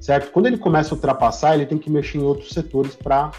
[0.00, 0.32] Certo?
[0.32, 3.32] Quando ele começa a ultrapassar, ele tem que mexer em outros setores para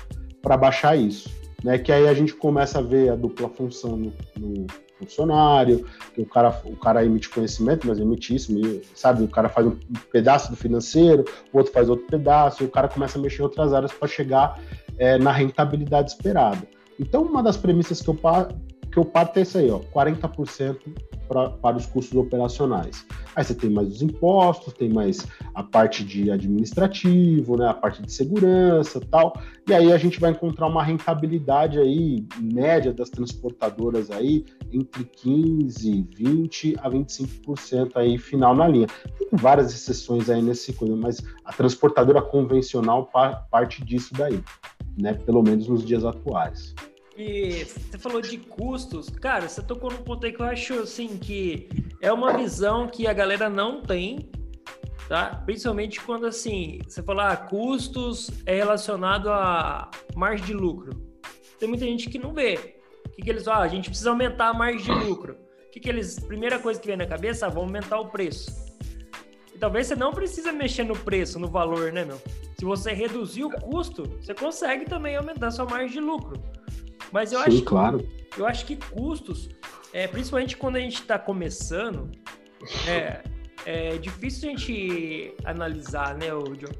[0.57, 1.29] baixar isso.
[1.63, 1.79] Né?
[1.79, 4.67] Que aí a gente começa a ver a dupla função no, no
[5.01, 8.53] funcionário, que o cara, o cara emite conhecimento, mas emite isso,
[8.95, 9.23] sabe?
[9.23, 9.75] O cara faz um
[10.11, 13.45] pedaço do financeiro, o outro faz outro pedaço, e o cara começa a mexer em
[13.45, 14.59] outras áreas para chegar
[14.97, 16.61] é, na rentabilidade esperada.
[16.99, 18.17] Então, uma das premissas que eu,
[18.91, 20.77] que eu parto é isso aí, ó, 40%
[21.27, 23.05] pra, para os custos operacionais.
[23.33, 25.25] Aí você tem mais os impostos, tem mais
[25.55, 29.33] a parte de administrativo, né, a parte de segurança tal,
[29.65, 36.09] e aí a gente vai encontrar uma rentabilidade aí média das transportadoras aí entre 15,
[36.13, 38.87] 20 a 25% aí final na linha.
[39.17, 43.09] Tem várias exceções aí nesse coisa, mas a transportadora convencional
[43.49, 44.43] parte disso daí,
[44.97, 46.75] né, pelo menos nos dias atuais.
[47.17, 51.17] E você falou de custos, cara, você tocou num ponto aí que eu acho assim
[51.17, 51.67] que
[52.01, 54.29] é uma visão que a galera não tem,
[55.09, 55.41] tá?
[55.45, 60.91] Principalmente quando assim, você fala ah, custos é relacionado a margem de lucro.
[61.59, 62.77] Tem muita gente que não vê.
[63.05, 63.61] O que, que eles falam?
[63.61, 65.37] Ah, a gente precisa aumentar a margem de lucro.
[65.67, 66.17] O que, que eles.
[66.19, 68.71] Primeira coisa que vem na cabeça, ah, vão aumentar o preço.
[69.59, 72.19] Talvez você não precisa mexer no preço, no valor, né, meu?
[72.57, 76.41] Se você reduzir o custo, você consegue também aumentar sua margem de lucro.
[77.11, 77.99] Mas eu Sim, acho claro.
[77.99, 79.49] que, eu acho que custos,
[79.93, 82.09] é, principalmente quando a gente está começando,
[82.87, 83.21] é,
[83.65, 86.27] é difícil a gente analisar, né?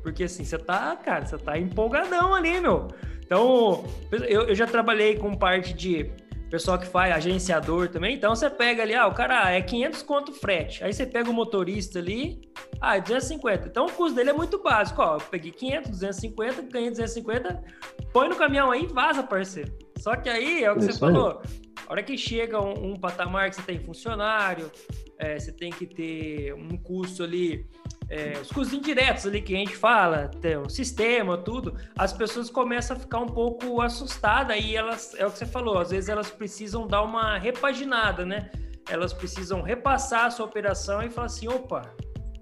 [0.04, 2.88] Porque assim, você tá, cara, você tá empolgadão ali, meu.
[3.24, 6.12] Então, eu, eu já trabalhei com parte de
[6.52, 8.14] pessoal que faz agenciador também.
[8.14, 10.84] Então você pega ali, ah, o cara é 500 conto frete.
[10.84, 12.42] Aí você pega o motorista ali,
[12.82, 13.70] ah, é 250.
[13.70, 15.16] Então o custo dele é muito básico, ó.
[15.16, 17.64] Eu peguei 500, 250, ganhei 250,
[18.12, 19.72] põe no caminhão aí e vaza, parceiro.
[20.02, 21.14] Só que aí é o que Isso você aí.
[21.14, 21.42] falou.
[21.88, 24.72] A hora que chega um, um, patamar que você tem funcionário,
[25.20, 27.68] é, você tem que ter um custo ali,
[28.10, 32.50] é, os custos indiretos ali que a gente fala, tem um sistema, tudo, as pessoas
[32.50, 36.10] começam a ficar um pouco assustadas e elas, é o que você falou, às vezes
[36.10, 38.50] elas precisam dar uma repaginada, né?
[38.90, 41.94] Elas precisam repassar a sua operação e falar assim, opa,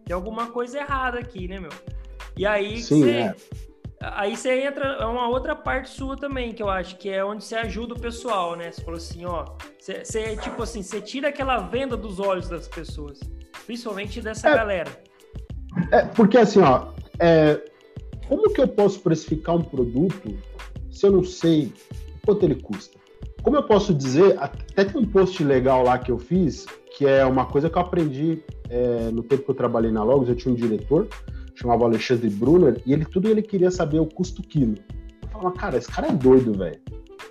[0.06, 1.72] tem alguma coisa errada aqui, né, meu?
[2.38, 3.36] E aí Sim, você, é
[4.02, 7.44] aí você entra, é uma outra parte sua também, que eu acho, que é onde
[7.44, 8.72] você ajuda o pessoal, né?
[8.72, 9.46] Você falou assim, ó,
[9.78, 13.20] você, você tipo assim, você tira aquela venda dos olhos das pessoas,
[13.66, 14.56] principalmente dessa É.
[14.56, 14.92] galera.
[15.92, 16.88] É, porque assim, ó,
[17.20, 17.62] é,
[18.28, 20.38] como que eu posso precificar um produto
[20.92, 21.72] se eu não sei
[22.26, 22.98] quanto ele custa?
[23.42, 26.66] Como eu posso dizer, até tem um post legal lá que eu fiz,
[26.98, 30.28] que é uma coisa que eu aprendi é, no tempo que eu trabalhei na Logos,
[30.28, 31.08] eu tinha um diretor,
[31.60, 34.76] chamava Alexandre Brunner, e ele tudo ele queria saber o custo quilo.
[35.22, 36.80] Eu falava, cara, esse cara é doido, velho.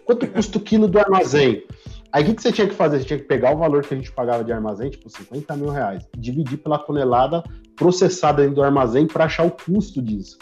[0.04, 1.64] Quanto custa o quilo do armazém?
[2.12, 2.98] Aí o que, que você tinha que fazer?
[2.98, 5.70] Você tinha que pegar o valor que a gente pagava de armazém, tipo 50 mil
[5.70, 7.42] reais, dividir pela tonelada
[7.76, 10.38] processada dentro do armazém para achar o custo disso.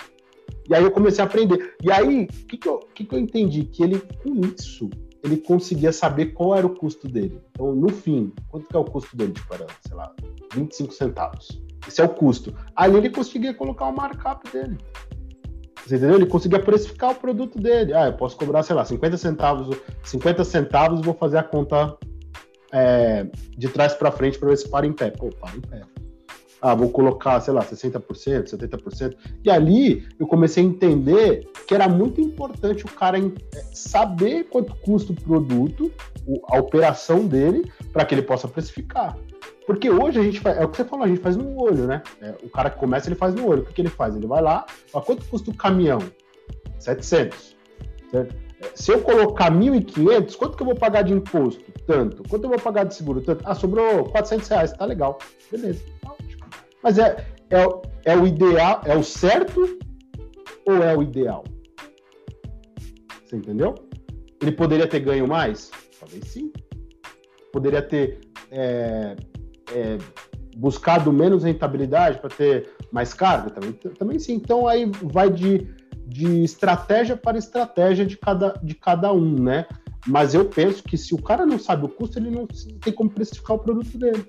[0.68, 1.74] E aí eu comecei a aprender.
[1.82, 3.64] E aí, o que, que, eu, que, que eu entendi?
[3.64, 4.90] Que ele, com isso,
[5.26, 7.40] ele conseguia saber qual era o custo dele.
[7.50, 9.32] Então, no fim, quanto que é o custo dele?
[9.32, 10.14] Tipo, era, sei lá,
[10.54, 11.60] 25 centavos.
[11.86, 12.54] Esse é o custo.
[12.76, 14.78] Ali ele conseguia colocar o markup dele.
[15.84, 16.16] Você entendeu?
[16.16, 17.92] Ele conseguia precificar o produto dele.
[17.92, 21.96] Ah, eu posso cobrar, sei lá, 50 centavos, 50 centavos, vou fazer a conta
[22.72, 25.10] é, de trás para frente para ver se para em pé.
[25.10, 25.82] Pô, para em pé.
[26.66, 29.16] Ah, vou colocar, sei lá, 60%, 70%.
[29.44, 33.32] E ali eu comecei a entender que era muito importante o cara é,
[33.72, 35.92] saber quanto custa o produto,
[36.48, 39.16] a operação dele, para que ele possa precificar.
[39.64, 41.86] Porque hoje a gente faz, é o que você falou, a gente faz no olho,
[41.86, 42.02] né?
[42.20, 43.62] É, o cara que começa, ele faz no olho.
[43.62, 44.16] O que, que ele faz?
[44.16, 46.00] Ele vai lá, fala, quanto custa o caminhão?
[46.80, 47.56] 700.
[48.10, 48.34] Certo?
[48.60, 51.62] É, Se eu colocar 1.500, quanto que eu vou pagar de imposto?
[51.86, 52.28] Tanto.
[52.28, 53.20] Quanto eu vou pagar de seguro?
[53.20, 53.44] Tanto.
[53.46, 55.16] Ah, sobrou 400 reais, tá legal.
[55.48, 55.80] Beleza.
[56.86, 57.16] Mas é,
[57.50, 59.76] é, o- é o ideal, é o certo
[60.64, 61.42] ou é o ideal?
[63.24, 63.74] Você entendeu?
[64.40, 65.72] Ele poderia ter ganho mais?
[65.98, 66.52] Talvez sim.
[67.52, 68.20] Poderia ter
[68.52, 69.16] é,
[69.72, 69.98] é,
[70.56, 73.50] buscado menos rentabilidade para ter mais carga?
[73.50, 74.34] Também, também sim.
[74.34, 75.66] Então aí vai de,
[76.06, 79.66] de estratégia para estratégia de cada, de cada um, né?
[80.06, 82.46] Mas eu penso que se o cara não sabe o custo, ele não
[82.80, 84.24] tem como precificar o produto dele.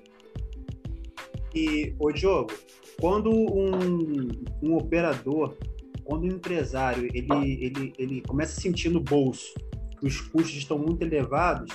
[1.58, 2.52] E, ô Diogo,
[3.00, 4.28] quando um,
[4.62, 5.56] um operador,
[6.04, 7.28] quando um empresário, ele,
[7.64, 9.54] ele, ele começa a sentir no bolso
[9.98, 11.74] que os custos estão muito elevados,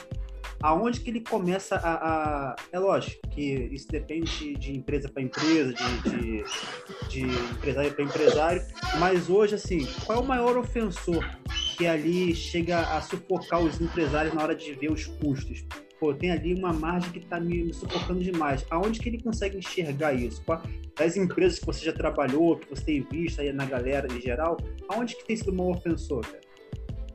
[0.62, 2.52] aonde que ele começa a...
[2.52, 3.42] a- é lógico que
[3.74, 6.44] isso depende de empresa para empresa, de, de,
[7.10, 8.62] de empresário para empresário,
[9.00, 11.22] mas hoje, assim, qual é o maior ofensor
[11.78, 15.66] que ali chega a sufocar os empresários na hora de ver os custos?
[16.04, 18.66] Pô, tem ali uma margem que está me, me sufocando demais.
[18.70, 20.44] Aonde que ele consegue enxergar isso?
[20.98, 24.58] Das empresas que você já trabalhou, que você tem visto aí na galera em geral,
[24.90, 26.44] aonde que tem sido maior ofensor, cara?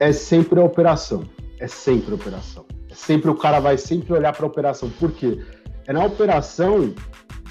[0.00, 1.24] é sempre a operação.
[1.58, 2.64] É sempre a operação.
[2.88, 4.88] É sempre o cara vai sempre olhar para a operação.
[4.90, 5.44] Por quê?
[5.86, 6.94] É na operação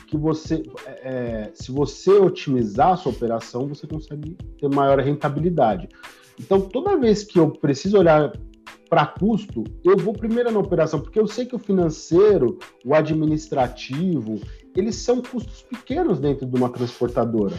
[0.08, 5.88] que você, é, é, se você otimizar a sua operação, você consegue ter maior rentabilidade.
[6.40, 8.32] Então, toda vez que eu preciso olhar
[8.90, 14.40] para custo, eu vou primeiro na operação, porque eu sei que o financeiro, o administrativo,
[14.76, 17.56] eles são custos pequenos dentro de uma transportadora,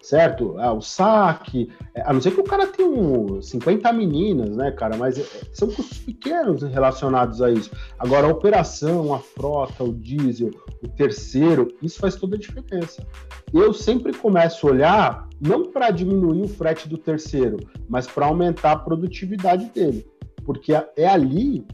[0.00, 0.56] certo?
[0.58, 4.70] Ah, o saque, é, a não ser que o cara tenha um 50 meninas, né,
[4.70, 4.96] cara?
[4.96, 7.70] Mas é, são custos pequenos relacionados a isso.
[7.98, 10.50] Agora, a operação, a frota, o diesel,
[10.82, 13.06] o terceiro, isso faz toda a diferença.
[13.52, 18.72] Eu sempre começo a olhar não para diminuir o frete do terceiro, mas para aumentar
[18.72, 20.06] a produtividade dele.
[20.46, 21.66] Porque é- é ali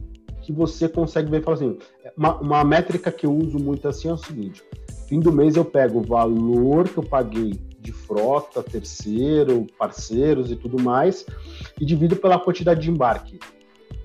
[0.43, 1.79] que você consegue ver falar assim.
[2.17, 4.63] Uma, uma métrica que eu uso muito assim é o seguinte:
[5.09, 10.57] fim do mês eu pego o valor que eu paguei de frota, terceiro, parceiros e
[10.57, 11.27] tudo mais,
[11.81, 13.39] e divido pela quantidade de embarque.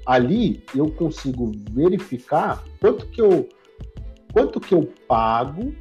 [0.05, 3.47] Ali eu consigo verificar quanto que eu,
[4.33, 5.73] quanto que eu pago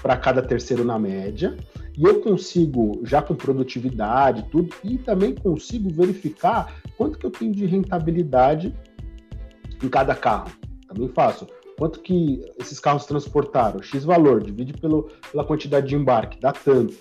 [0.00, 1.56] para cada terceiro na média,
[1.98, 7.50] e eu consigo, já com produtividade tudo, e também consigo verificar quanto que eu tenho
[7.50, 8.72] de rentabilidade
[9.82, 10.48] em cada carro.
[10.86, 11.48] Também faço.
[11.76, 13.82] Quanto que esses carros transportaram?
[13.82, 16.94] X valor, divide pelo, pela quantidade de embarque, dá tanto,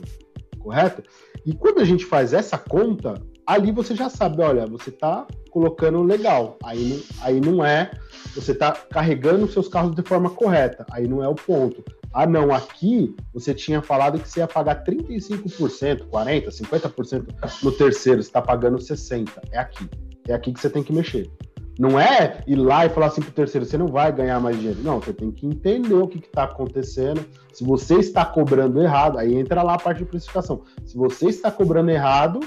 [0.57, 1.03] correto?
[1.45, 6.01] E quando a gente faz essa conta, ali você já sabe, olha, você está colocando
[6.01, 7.91] legal, aí não, aí não é,
[8.33, 11.83] você está carregando seus carros de forma correta, aí não é o ponto.
[12.19, 17.27] Ah, não, aqui você tinha falado que você ia pagar 35%, 40%, 50%
[17.61, 19.29] no terceiro, você está pagando 60%.
[19.51, 19.87] É aqui.
[20.27, 21.29] É aqui que você tem que mexer.
[21.77, 24.79] Não é ir lá e falar assim pro terceiro, você não vai ganhar mais dinheiro.
[24.81, 27.23] Não, você tem que entender o que está acontecendo.
[27.53, 30.63] Se você está cobrando errado, aí entra lá a parte de precificação.
[30.85, 32.39] Se você está cobrando errado,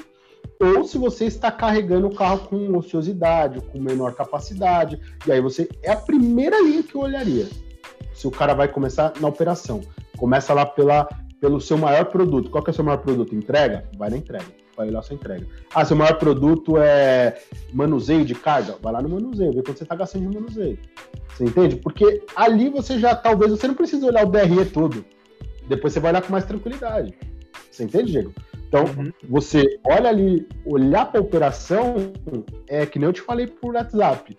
[0.60, 5.00] ou se você está carregando o carro com ociosidade, com menor capacidade.
[5.24, 5.68] E aí você.
[5.80, 7.46] É a primeira linha que eu olharia.
[8.14, 9.80] Se o cara vai começar na operação.
[10.16, 11.08] Começa lá pela,
[11.40, 12.50] pelo seu maior produto.
[12.50, 13.34] Qual que é o seu maior produto?
[13.34, 13.84] Entrega?
[13.96, 14.44] Vai na entrega.
[14.80, 15.46] ir lá sua entrega.
[15.74, 17.40] Ah, seu maior produto é
[17.72, 18.76] manuseio de carga?
[18.82, 20.78] Vai lá no manuseio, vê quanto você está gastando de manuseio.
[21.28, 21.76] Você entende?
[21.76, 25.04] Porque ali você já, talvez, você não precisa olhar o DRE todo.
[25.68, 27.14] Depois você vai olhar com mais tranquilidade.
[27.70, 28.34] Você entende, Diego?
[28.68, 29.12] Então, uhum.
[29.28, 32.12] você olha ali, olhar para a operação,
[32.68, 34.38] é que nem eu te falei por WhatsApp.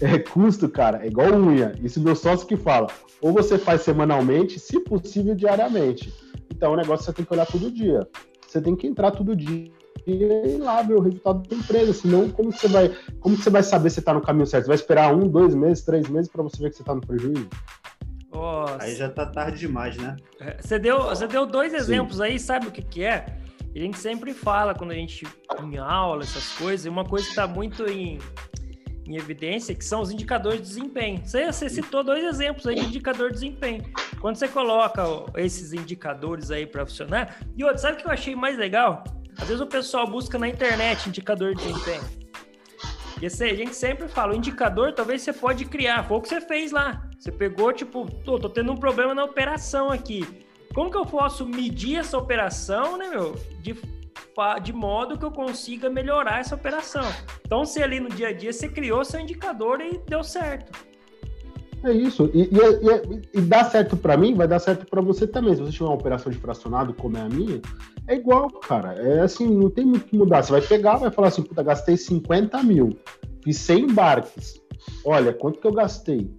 [0.00, 1.74] É custo, cara, é igual unha.
[1.82, 2.88] Isso meu sócio que fala.
[3.20, 6.12] Ou você faz semanalmente, se possível, diariamente.
[6.50, 8.06] Então, o negócio você tem que olhar todo dia.
[8.46, 9.70] Você tem que entrar todo dia
[10.06, 11.92] e ir lá ver o resultado da empresa.
[11.92, 14.64] Senão, como você vai, como você vai saber se está no caminho certo?
[14.64, 17.00] Você vai esperar um, dois meses, três meses para você ver que você está no
[17.00, 17.48] prejuízo?
[18.32, 18.82] Nossa.
[18.82, 20.16] Aí já tá tarde demais, né?
[20.40, 22.22] É, você deu, você deu dois exemplos Sim.
[22.24, 23.26] aí, sabe o que, que é?
[23.74, 25.26] A gente sempre fala quando a gente
[25.62, 28.18] em aula, essas coisas, e uma coisa que está muito em,
[29.06, 31.20] em evidência que são os indicadores de desempenho.
[31.24, 33.84] Você, você citou dois exemplos aí de indicador de desempenho.
[34.20, 35.02] Quando você coloca
[35.36, 39.04] esses indicadores aí para funcionar, e outro, sabe o que eu achei mais legal?
[39.38, 42.22] Às vezes o pessoal busca na internet indicador de desempenho.
[43.20, 46.28] E assim, a gente sempre fala, o indicador talvez você pode criar, foi o que
[46.28, 47.08] você fez lá.
[47.18, 50.44] Você pegou, tipo, tô, tô tendo um problema na operação aqui.
[50.74, 53.36] Como que eu posso medir essa operação, né, meu?
[53.60, 53.74] De
[54.62, 57.04] de modo que eu consiga melhorar essa operação.
[57.44, 60.72] Então, se ali no dia a dia você criou seu indicador e deu certo.
[61.84, 62.30] É isso.
[62.32, 65.54] E, e, e, e dá certo para mim, vai dar certo para você também.
[65.54, 67.60] Se você tiver uma operação de fracionado como é a minha,
[68.06, 68.94] é igual, cara.
[68.94, 70.42] É assim, não tem muito que mudar.
[70.42, 72.96] Você vai pegar, vai falar assim, puta, gastei 50 mil,
[73.42, 74.62] fiz 100 embarques.
[75.04, 76.30] Olha, quanto que eu gastei?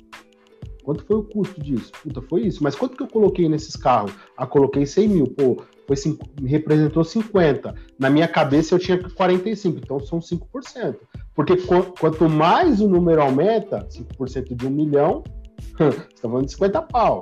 [0.83, 1.91] Quanto foi o custo disso?
[2.03, 2.61] Puta, foi isso.
[2.63, 4.13] Mas quanto que eu coloquei nesses carros?
[4.37, 5.27] Ah, coloquei 100 mil.
[5.27, 7.73] Pô, foi cinco, representou 50.
[7.99, 10.95] Na minha cabeça eu tinha 45, então são 5%.
[11.35, 15.23] Porque quanto mais o número aumenta, 5% de um milhão,
[15.77, 17.21] você está falando de 50 pau.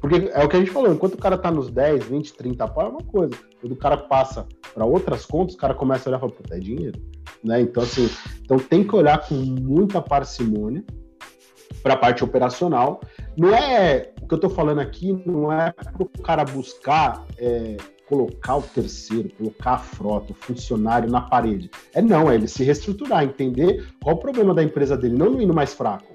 [0.00, 2.68] Porque é o que a gente falou, enquanto o cara tá nos 10, 20, 30
[2.68, 3.34] pau, é uma coisa.
[3.60, 6.56] Quando o cara passa para outras contas, o cara começa a olhar e fala, puta,
[6.56, 7.00] é dinheiro.
[7.42, 7.62] Né?
[7.62, 8.08] Então, assim,
[8.40, 10.84] então tem que olhar com muita parcimônia
[11.82, 13.00] para a parte operacional.
[13.36, 17.76] Não é que eu estou falando aqui, não é para o cara buscar é,
[18.08, 21.70] colocar o terceiro, colocar a frota, o funcionário na parede.
[21.92, 25.42] É não, é ele se reestruturar, entender qual o problema da empresa dele, não no
[25.42, 26.06] indo mais fraco.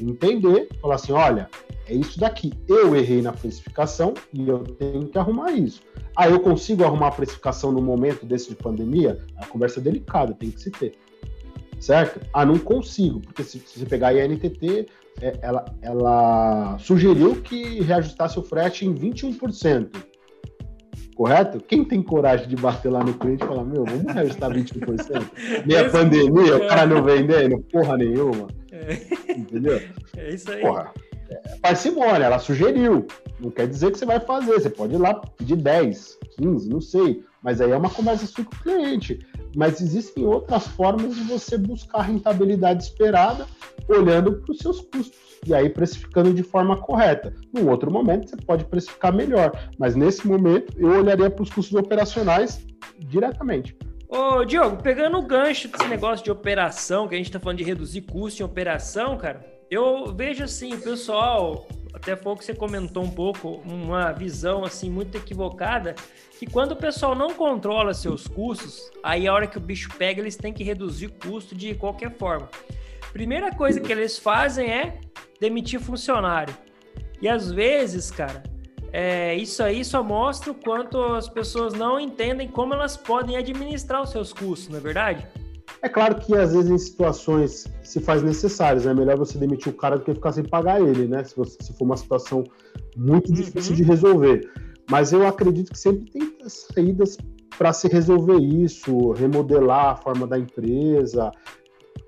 [0.00, 1.48] entender, falar assim, olha,
[1.86, 2.52] é isso daqui.
[2.68, 5.82] Eu errei na precificação e eu tenho que arrumar isso.
[6.16, 9.18] Ah, eu consigo arrumar a precificação no momento desse de pandemia?
[9.36, 10.98] A conversa é delicada, tem que se ter
[11.82, 12.20] certo?
[12.32, 14.86] Ah, não consigo, porque se, você pegar a INTT, é,
[15.40, 19.88] ela, ela sugeriu que reajustasse o frete em 21%.
[21.14, 21.60] Correto?
[21.60, 25.30] Quem tem coragem de bater lá no cliente e falar, meu, vamos reajustar 21%?
[25.66, 28.48] Meia pandemia, o cara não vendendo porra nenhuma.
[28.72, 29.32] É.
[29.36, 29.80] Entendeu?
[30.16, 30.62] É isso aí.
[30.62, 30.90] Porra,
[31.30, 33.06] é parcimônia, ela sugeriu.
[33.38, 34.54] Não quer dizer que você vai fazer.
[34.54, 37.22] Você pode ir lá pedir 10, 15, não sei.
[37.42, 39.18] Mas aí é uma conversa sua com o cliente
[39.56, 43.46] mas existem outras formas de você buscar a rentabilidade esperada
[43.88, 47.34] olhando para os seus custos e aí precificando de forma correta.
[47.52, 51.76] Num outro momento você pode precificar melhor, mas nesse momento eu olharia para os custos
[51.78, 52.64] operacionais
[52.98, 53.76] diretamente.
[54.08, 57.64] Ô, Diogo, pegando o gancho desse negócio de operação, que a gente está falando de
[57.64, 61.66] reduzir custo em operação, cara, eu vejo assim, pessoal,
[62.02, 65.94] até foi o que você comentou um pouco, uma visão assim muito equivocada
[66.36, 70.20] que quando o pessoal não controla seus custos, aí a hora que o bicho pega,
[70.20, 72.48] eles têm que reduzir custo de qualquer forma.
[73.12, 74.98] Primeira coisa que eles fazem é
[75.40, 76.52] demitir funcionário.
[77.20, 78.42] E às vezes, cara,
[78.92, 84.02] é, isso aí só mostra o quanto as pessoas não entendem como elas podem administrar
[84.02, 85.24] os seus custos, não é verdade?
[85.82, 89.76] É claro que às vezes em situações se faz necessárias, é melhor você demitir o
[89.76, 91.24] cara do que ficar sem pagar ele, né?
[91.24, 92.44] Se, você, se for uma situação
[92.96, 93.34] muito uhum.
[93.34, 94.48] difícil de resolver.
[94.88, 97.16] Mas eu acredito que sempre tem saídas
[97.58, 101.32] para se resolver isso, remodelar a forma da empresa.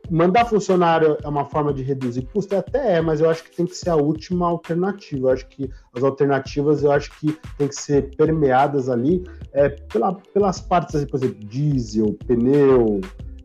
[0.09, 2.55] Mandar funcionário é uma forma de reduzir custo?
[2.55, 5.29] Até é, mas eu acho que tem que ser a última alternativa.
[5.29, 10.15] Eu acho que as alternativas eu acho que tem que ser permeadas ali é, pela,
[10.15, 13.01] pelas partes, assim, por exemplo, diesel, pneu,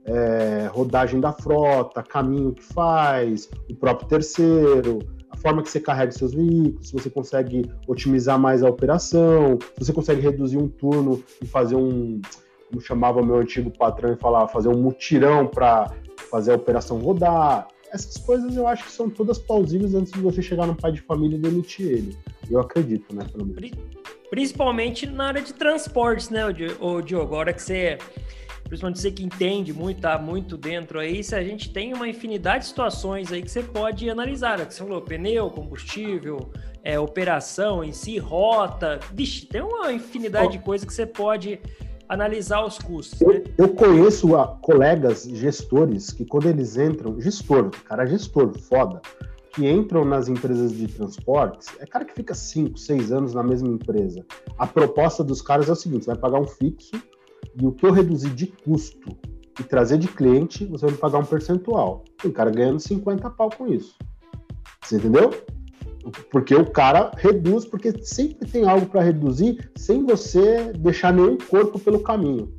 [0.10, 5.00] é, rodagem da frota, caminho que faz, o próprio terceiro
[5.40, 9.94] forma que você carrega seus veículos, se você consegue otimizar mais a operação, se você
[9.94, 12.22] consegue reduzir um turno e fazer um,
[12.68, 15.92] como chamava meu antigo patrão e falava, fazer um mutirão para
[16.30, 17.68] fazer a operação rodar.
[17.92, 21.02] Essas coisas eu acho que são todas plausíveis antes de você chegar no pai de
[21.02, 22.18] família e demitir ele.
[22.50, 23.72] Eu acredito, né, pelo menos.
[24.30, 26.46] Principalmente na área de transportes, né,
[26.80, 27.36] o Diogo?
[27.36, 27.98] A hora que você
[28.70, 32.64] principalmente você que entende muito, tá muito dentro aí, se a gente tem uma infinidade
[32.64, 34.66] de situações aí que você pode analisar, né?
[34.66, 36.52] que você falou, pneu, combustível,
[36.84, 40.52] é, operação em si, rota, vixe, tem uma infinidade oh.
[40.52, 41.60] de coisas que você pode
[42.08, 43.20] analisar os custos.
[43.20, 43.44] Eu, né?
[43.58, 49.02] eu conheço a, colegas gestores que quando eles entram, gestor, cara gestor, foda,
[49.52, 53.68] que entram nas empresas de transportes, é cara que fica 5, 6 anos na mesma
[53.68, 54.24] empresa.
[54.60, 56.92] A proposta dos caras é o seguinte: você vai pagar um fixo
[57.60, 59.18] e o que eu reduzir de custo
[59.60, 62.06] e trazer de cliente, você vai me pagar um percentual.
[62.22, 63.96] Tem cara ganhando 50 pau com isso.
[64.82, 65.32] Você entendeu?
[66.32, 71.78] Porque o cara reduz, porque sempre tem algo para reduzir sem você deixar nenhum corpo
[71.78, 72.54] pelo caminho.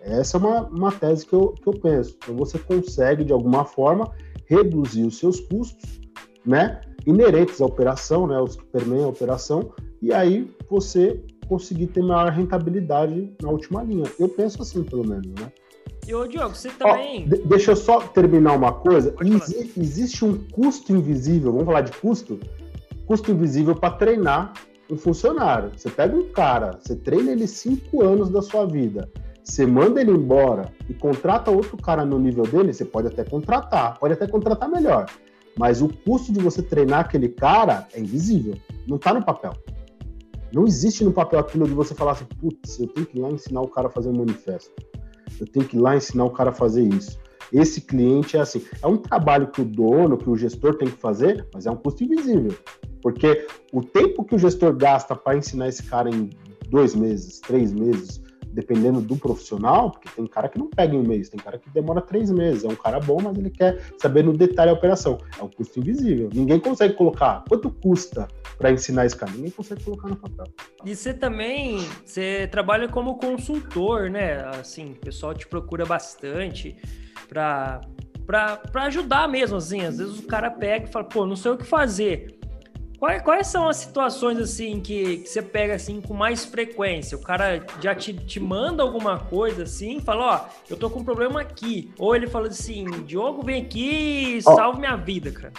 [0.00, 2.16] Essa é uma, uma tese que eu, que eu penso.
[2.22, 4.12] Então você consegue, de alguma forma,
[4.46, 6.00] reduzir os seus custos,
[6.44, 6.80] né?
[7.04, 8.40] Inerentes à operação, né?
[8.40, 14.04] Os que permeiam a operação, e aí você conseguir ter maior rentabilidade na última linha.
[14.18, 15.52] Eu penso assim, pelo menos, né?
[16.06, 17.28] E ô Diogo, você também.
[17.30, 19.14] Ó, deixa eu só terminar uma coisa.
[19.20, 22.38] Exi existe um custo invisível, vamos falar de custo?
[23.06, 24.52] Custo invisível para treinar
[24.90, 25.72] um funcionário.
[25.76, 29.10] Você pega um cara, você treina ele cinco anos da sua vida,
[29.42, 33.98] você manda ele embora e contrata outro cara no nível dele, você pode até contratar,
[33.98, 35.06] pode até contratar melhor.
[35.58, 39.54] Mas o custo de você treinar aquele cara é invisível, não está no papel.
[40.52, 43.30] Não existe no papel aquilo de você falar assim, putz, eu tenho que ir lá
[43.30, 44.70] ensinar o cara a fazer um manifesto
[45.40, 47.18] eu tenho que ir lá ensinar o cara a fazer isso.
[47.52, 50.96] Esse cliente é assim, é um trabalho que o dono, que o gestor tem que
[50.96, 52.56] fazer, mas é um custo invisível.
[53.00, 56.30] Porque o tempo que o gestor gasta para ensinar esse cara em
[56.68, 58.20] dois meses, três meses,
[58.56, 61.68] dependendo do profissional, porque tem cara que não pega em um mês, tem cara que
[61.68, 62.64] demora três meses.
[62.64, 65.18] É um cara bom, mas ele quer saber no detalhe a operação.
[65.38, 66.30] É um custo invisível.
[66.32, 68.26] Ninguém consegue colocar quanto custa
[68.56, 69.30] para ensinar esse cara.
[69.32, 70.46] Ninguém consegue colocar no papel.
[70.86, 74.42] E você também, você trabalha como consultor, né?
[74.58, 76.74] Assim, o pessoal te procura bastante
[77.28, 77.82] para
[78.26, 79.82] para ajudar mesmo, assim.
[79.82, 82.35] Às vezes o cara pega e fala, pô, não sei o que fazer.
[82.98, 87.16] Quais, quais são as situações assim que, que, você pega assim com mais frequência?
[87.16, 91.04] O cara já te, te manda alguma coisa assim, fala, ó, eu tô com um
[91.04, 91.90] problema aqui.
[91.98, 95.52] Ou ele fala assim, Diogo, vem aqui e salve minha vida, cara.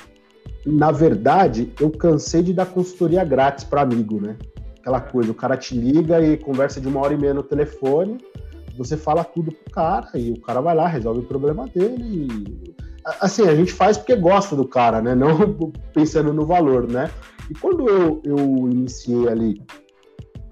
[0.66, 4.36] Na verdade, eu cansei de dar consultoria grátis para amigo, né?
[4.80, 8.18] Aquela coisa, o cara te liga e conversa de uma hora e meia no telefone,
[8.76, 12.87] você fala tudo pro cara e o cara vai lá, resolve o problema dele e
[13.22, 15.16] assim, a gente faz porque gosta do cara, né?
[15.16, 17.10] Não pensando no valor, né?
[17.50, 18.38] E quando eu, eu
[18.70, 19.62] iniciei ali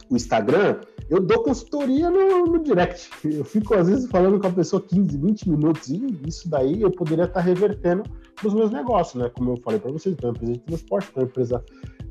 [0.10, 0.80] o Instagram,
[1.10, 3.10] eu dou consultoria no, no, direct.
[3.24, 6.92] Eu fico, às vezes, falando com a pessoa 15, 20 minutos, e isso daí eu
[6.92, 8.04] poderia estar revertendo
[8.44, 9.30] os meus negócios, né?
[9.30, 11.64] Como eu falei para vocês, tenho uma empresa de transporte, tenho uma empresa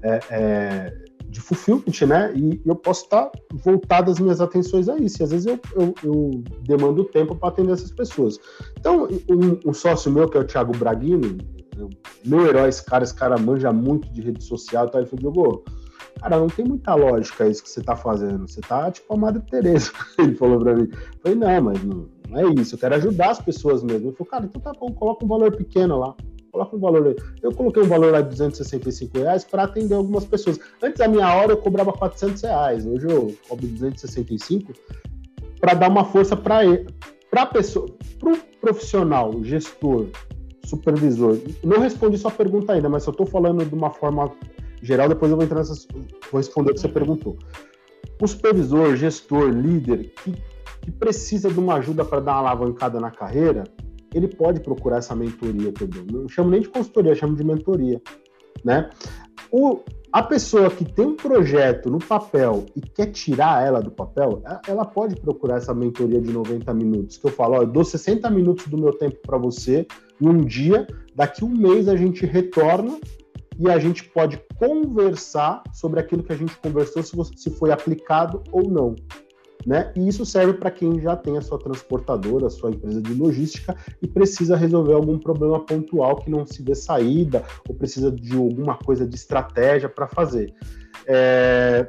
[0.03, 1.05] é, é,
[1.35, 2.33] de fulfillment, né?
[2.37, 5.21] E eu posso estar voltado as minhas atenções a isso.
[5.21, 6.31] E às vezes eu, eu, eu
[6.63, 8.39] demando tempo para atender essas pessoas.
[8.79, 11.39] Então, um, um, sócio meu, que é o Thiago Braguini,
[12.25, 14.99] meu herói, esse cara, esse cara manja muito de rede social, tá?
[14.99, 15.65] Ele falou, Diogo,
[16.21, 18.47] cara, não tem muita lógica isso que você tá fazendo.
[18.47, 19.91] Você tá tipo a Madre Teresa.
[20.19, 20.89] Ele falou para mim.
[20.93, 22.77] Eu falei, não, mas não, não é isso.
[22.77, 24.07] Eu quero ajudar as pessoas mesmo.
[24.07, 26.15] Ele falou, cara, então tá bom, coloca um valor pequeno lá
[26.55, 27.17] coloca um valor aí.
[27.43, 30.59] Eu coloquei um valor lá de 265 reais para atender algumas pessoas.
[30.81, 34.73] Antes da minha hora eu cobrava 400 reais, hoje eu cobro 265
[35.61, 36.61] para dar uma força para
[37.31, 37.89] para pessoa,
[38.21, 40.07] para o profissional, gestor,
[40.65, 41.37] supervisor.
[41.65, 44.31] Não respondi sua pergunta ainda, mas eu estou falando de uma forma
[44.81, 45.89] geral, depois eu vou entrar nessas,
[46.31, 47.37] vou responder o que você perguntou.
[48.23, 50.33] O supervisor, gestor, líder que,
[50.83, 53.65] que precisa de uma ajuda para dar uma alavancada na carreira,
[54.15, 56.21] ele pode procurar essa mentoria dou.
[56.23, 58.01] Não chamo nem de consultoria, chamo de mentoria,
[58.65, 58.89] né?
[59.51, 59.81] O,
[60.13, 64.85] a pessoa que tem um projeto no papel e quer tirar ela do papel, ela
[64.85, 68.67] pode procurar essa mentoria de 90 minutos, que eu falo, ó, eu dou 60 minutos
[68.69, 69.87] do meu tempo para você
[70.21, 72.99] num dia, daqui um mês a gente retorna
[73.59, 77.71] e a gente pode conversar sobre aquilo que a gente conversou, se, você, se foi
[77.71, 78.95] aplicado ou não.
[79.67, 79.91] Né?
[79.97, 83.75] E isso serve para quem já tem a sua transportadora, a sua empresa de logística
[84.03, 88.77] e precisa resolver algum problema pontual que não se dê saída ou precisa de alguma
[88.77, 90.53] coisa de estratégia para fazer.
[91.07, 91.89] É...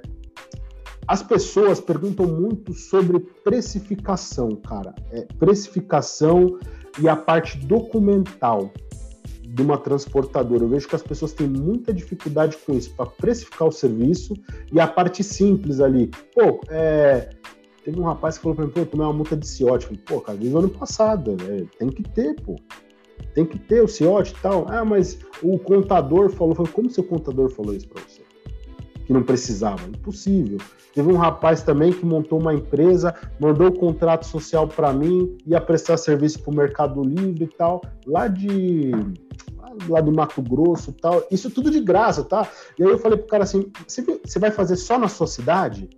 [1.07, 4.95] As pessoas perguntam muito sobre precificação, cara.
[5.11, 6.57] É, precificação
[6.99, 8.72] e a parte documental
[9.55, 10.63] de uma transportadora.
[10.63, 14.34] Eu vejo que as pessoas têm muita dificuldade com isso, para precificar o serviço
[14.72, 16.11] e a parte simples ali.
[16.34, 17.30] Pô, é,
[17.86, 19.86] Teve um rapaz que falou pra mim, pô, eu tomei uma multa de ciote.
[19.86, 21.67] Falei, pô, cara, desde o ano passado, né?
[21.77, 22.55] Tem que ter, pô.
[23.36, 24.65] Tem que ter o ciote e tal.
[24.67, 26.55] Ah, mas o contador falou.
[26.55, 28.23] Falei, como seu contador falou isso pra você?
[29.05, 29.88] Que não precisava.
[29.88, 30.57] Impossível.
[30.95, 35.61] Teve um rapaz também que montou uma empresa, mandou o contrato social para mim, ia
[35.61, 38.91] prestar serviço pro Mercado Livre e tal, lá de
[39.89, 41.23] lá do Mato Grosso e tal.
[41.29, 42.49] Isso tudo de graça, tá?
[42.79, 45.89] E aí eu falei pro cara assim: você vai fazer só na sua cidade?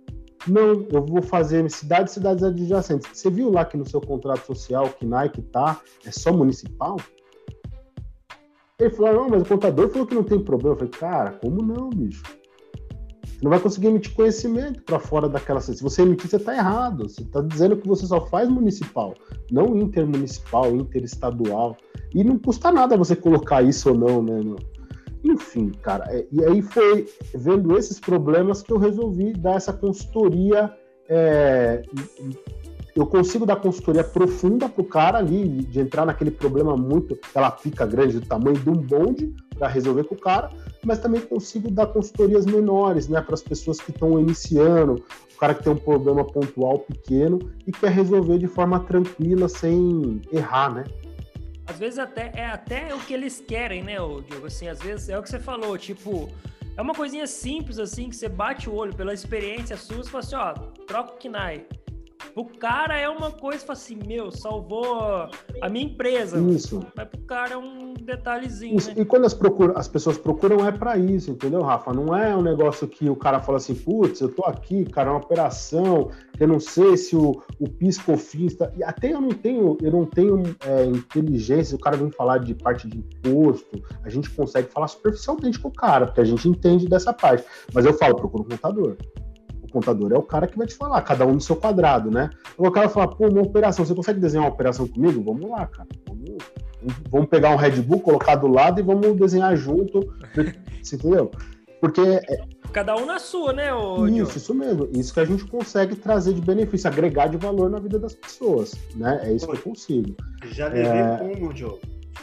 [0.46, 3.08] Não, eu vou fazer cidades cidades adjacentes.
[3.12, 6.96] Você viu lá que no seu contrato social que Nike tá, é só municipal?
[8.78, 10.74] Ele falou, não, mas o contador falou que não tem problema.
[10.74, 12.22] Eu falei, cara, como não, bicho?
[13.24, 15.60] Você não vai conseguir emitir conhecimento para fora daquela.
[15.60, 17.08] Se você emitir, você está errado.
[17.08, 19.14] Você está dizendo que você só faz municipal,
[19.50, 21.76] não intermunicipal, interestadual.
[22.14, 24.56] E não custa nada você colocar isso ou não, né?
[25.24, 26.04] Enfim, cara.
[26.08, 30.72] É, e aí foi vendo esses problemas que eu resolvi dar essa consultoria
[31.08, 31.82] é,
[32.98, 37.86] eu consigo dar consultoria profunda pro cara ali, de entrar naquele problema muito, aquela pica
[37.86, 40.50] grande do tamanho de um bonde para resolver com o cara,
[40.84, 45.54] mas também consigo dar consultorias menores, né, para as pessoas que estão iniciando, o cara
[45.54, 50.84] que tem um problema pontual pequeno e quer resolver de forma tranquila, sem errar, né?
[51.68, 54.46] Às vezes até é até o que eles querem, né, Diogo?
[54.46, 56.28] Assim, às vezes é o que você falou, tipo,
[56.76, 60.24] é uma coisinha simples assim que você bate o olho pela experiência sua, você fala
[60.24, 60.52] assim, ó,
[60.86, 61.66] troca o KNAI
[62.34, 65.28] o cara é uma coisa, fala assim, meu, salvou
[65.60, 66.38] a minha empresa.
[66.38, 66.84] Isso.
[66.96, 68.76] Mas pro cara é um detalhezinho.
[68.76, 68.88] Isso.
[68.90, 68.96] Né?
[68.98, 71.92] E quando as, procura, as pessoas procuram é para isso, entendeu, Rafa?
[71.92, 75.12] Não é um negócio que o cara fala assim, putz, eu tô aqui, cara, é
[75.12, 78.70] uma operação, eu não sei se o, o piscofins tá...
[78.76, 82.54] E até eu não tenho, eu não tenho é, inteligência, o cara vem falar de
[82.54, 86.88] parte de imposto, a gente consegue falar superficialmente com o cara, porque a gente entende
[86.88, 87.44] dessa parte.
[87.74, 88.96] Mas eu falo, procura um contador.
[89.68, 92.30] O contador é o cara que vai te falar, cada um no seu quadrado, né?
[92.54, 95.22] Então, o cara fala, pô, uma operação, você consegue desenhar uma operação comigo?
[95.22, 95.88] Vamos lá, cara.
[96.06, 96.38] Vamos,
[97.10, 100.00] vamos pegar um Red Bull, colocar do lado e vamos desenhar junto.
[100.82, 101.30] Você entendeu?
[101.80, 102.00] Porque.
[102.00, 102.58] É...
[102.72, 103.72] Cada um na sua, né?
[103.74, 104.88] Ô, isso, isso mesmo.
[104.92, 108.74] Isso que a gente consegue trazer de benefício, agregar de valor na vida das pessoas,
[108.94, 109.20] né?
[109.22, 110.16] É isso Pô, que eu consigo.
[110.50, 111.18] Já levei é...
[111.18, 111.80] fumo, Diogo.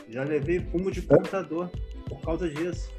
[0.10, 1.70] Já levei fumo de computador
[2.08, 2.90] por causa disso.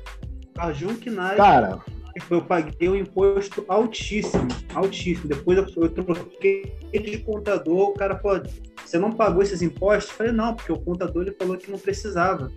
[1.00, 1.36] Que nada.
[1.36, 1.82] Cara
[2.30, 5.28] eu paguei um imposto altíssimo, altíssimo.
[5.28, 8.42] Depois eu, eu troquei de contador, o cara falou,
[8.84, 10.10] você não pagou esses impostos?
[10.10, 12.50] Eu falei, não, porque o contador ele falou que não precisava.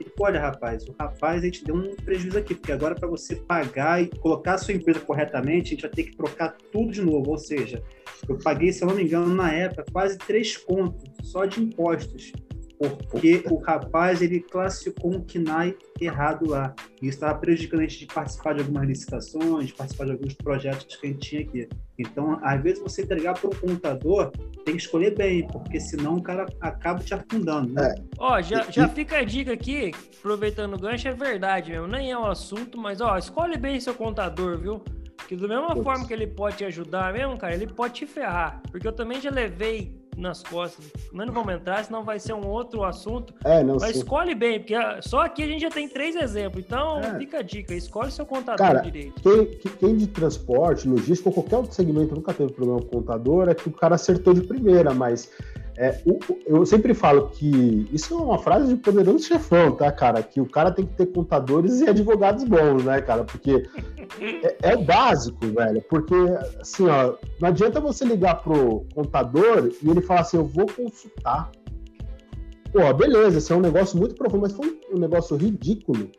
[0.00, 3.08] Ele falou, olha, rapaz, o rapaz, a gente deu um prejuízo aqui, porque agora para
[3.08, 6.90] você pagar e colocar a sua empresa corretamente, a gente vai ter que trocar tudo
[6.90, 7.30] de novo.
[7.30, 7.82] Ou seja,
[8.28, 12.32] eu paguei, se eu não me engano, na época, quase três contos só de impostos
[12.90, 16.74] porque o rapaz ele classificou um KNAI errado lá.
[17.00, 20.34] E isso estava prejudicando a gente de participar de algumas licitações, de participar de alguns
[20.34, 21.68] projetos que a gente tinha aqui.
[21.98, 24.30] Então, às vezes, você entregar para o contador,
[24.64, 27.72] tem que escolher bem, porque senão o cara acaba te afundando.
[27.72, 27.94] Né?
[27.96, 28.02] É.
[28.18, 31.86] Ó, já, já fica a dica aqui, aproveitando o gancho, é verdade mesmo.
[31.86, 34.82] Nem é um assunto, mas ó, escolhe bem seu contador, viu?
[35.28, 38.60] Que da mesma forma que ele pode te ajudar mesmo, cara, ele pode te ferrar.
[38.70, 40.84] Porque eu também já levei nas costas.
[41.12, 43.34] Mas não vamos entrar, senão vai ser um outro assunto.
[43.44, 46.64] É, não Mas escolhe bem, porque só aqui a gente já tem três exemplos.
[46.64, 47.18] Então, é.
[47.18, 49.20] fica a dica, escolhe seu contador Cara, direito.
[49.22, 53.48] Quem, quem de transporte, logística ou qualquer outro segmento nunca teve problema com o contador,
[53.48, 55.30] é que o cara acertou de primeira, mas
[55.76, 60.22] é, o, eu sempre falo que isso é uma frase de poderoso chefão, tá, cara?
[60.22, 63.24] Que o cara tem que ter contadores e advogados bons, né, cara?
[63.24, 63.66] Porque
[64.42, 65.82] é, é básico, velho.
[65.88, 66.14] Porque,
[66.60, 71.50] assim, ó, não adianta você ligar pro contador e ele falar assim: eu vou consultar.
[72.70, 76.10] Pô, beleza, esse é um negócio muito profundo, mas foi um negócio ridículo.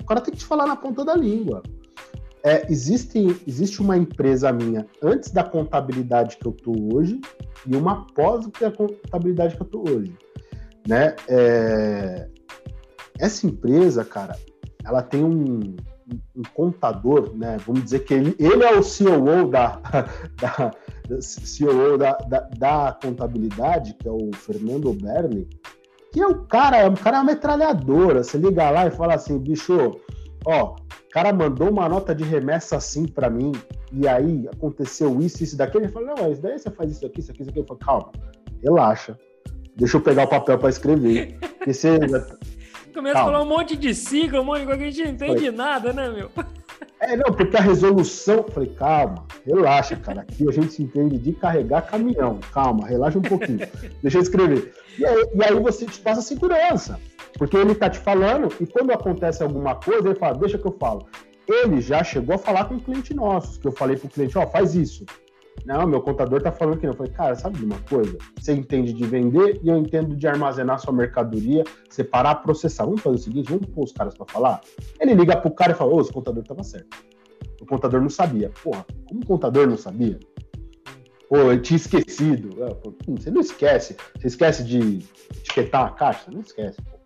[0.00, 1.62] O cara tem que te falar na ponta da língua.
[2.44, 7.20] É, existe, existe uma empresa minha antes da contabilidade que eu tô hoje
[7.66, 10.12] e uma após a contabilidade que eu tô hoje,
[10.86, 11.14] né?
[11.28, 12.28] É,
[13.18, 14.36] essa empresa, cara,
[14.84, 15.76] ela tem um,
[16.34, 17.56] um, contador, né?
[17.64, 19.80] Vamos dizer que ele, ele é o CEO da,
[20.40, 20.72] da,
[21.20, 25.48] CEO da, da, da, contabilidade, que é o Fernando Berni,
[26.12, 28.24] que é o cara, é um cara metralhadora.
[28.24, 30.00] Você liga lá e fala assim, bicho,
[30.44, 33.52] ó, o cara mandou uma nota de remessa assim para mim,
[33.92, 35.84] e aí aconteceu isso, isso, daquele.
[35.84, 37.60] Ele falou, não, mas daí você faz isso aqui, isso aqui, isso aqui.
[37.60, 38.12] Eu falo, calma,
[38.62, 39.18] relaxa.
[39.76, 41.38] Deixa eu pegar o papel para escrever.
[41.58, 41.98] Porque você...
[42.92, 43.30] Começa calma.
[43.30, 45.40] a falar um monte de sigla, um monte de coisa que a gente não entende
[45.40, 45.50] Foi.
[45.50, 46.30] nada, né, meu?
[47.00, 48.44] É, não, porque a resolução.
[48.48, 50.22] Falei, calma, relaxa, cara.
[50.22, 52.38] Aqui a gente se entende de carregar caminhão.
[52.52, 53.60] Calma, relaxa um pouquinho.
[54.02, 54.72] Deixa eu escrever.
[54.98, 56.98] E aí, e aí você te passa segurança.
[57.38, 60.76] Porque ele tá te falando, e quando acontece alguma coisa, ele fala, deixa que eu
[60.78, 61.06] falo.
[61.48, 64.44] Ele já chegou a falar com um cliente nosso, que eu falei pro cliente, ó,
[64.44, 65.04] oh, faz isso.
[65.64, 66.92] Não, meu contador tá falando que não.
[66.92, 68.16] Eu falei, cara, sabe de uma coisa?
[68.38, 72.84] Você entende de vender e eu entendo de armazenar sua mercadoria, separar, processar.
[72.84, 74.60] Vamos fazer o seguinte, vamos pôr os caras para falar?
[74.98, 76.88] Ele liga pro cara e fala, ô, o contador tava certo.
[77.60, 78.50] O contador não sabia.
[78.62, 80.18] Porra, como o contador não sabia?
[81.28, 82.50] Pô, eu tinha esquecido.
[83.08, 83.96] Hum, você não esquece.
[84.18, 84.98] Você esquece de
[85.36, 86.24] etiquetar a caixa?
[86.24, 87.01] Você não esquece, pô.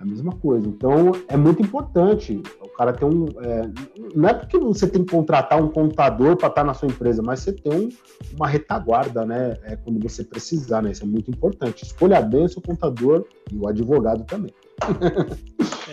[0.00, 0.66] A mesma coisa.
[0.66, 2.42] Então, é muito importante
[2.80, 3.26] cara tem um.
[3.42, 3.70] É,
[4.14, 7.22] não é porque você tem que contratar um contador para estar tá na sua empresa,
[7.22, 7.88] mas você tem um,
[8.34, 9.58] uma retaguarda, né?
[9.64, 10.92] É, quando você precisar, né?
[10.92, 11.84] Isso é muito importante.
[11.84, 14.50] Escolha bem o seu contador e o advogado também.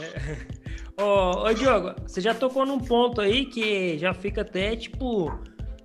[0.97, 1.03] é.
[1.03, 5.29] ô, Diogo, você já tocou num ponto aí que já fica até tipo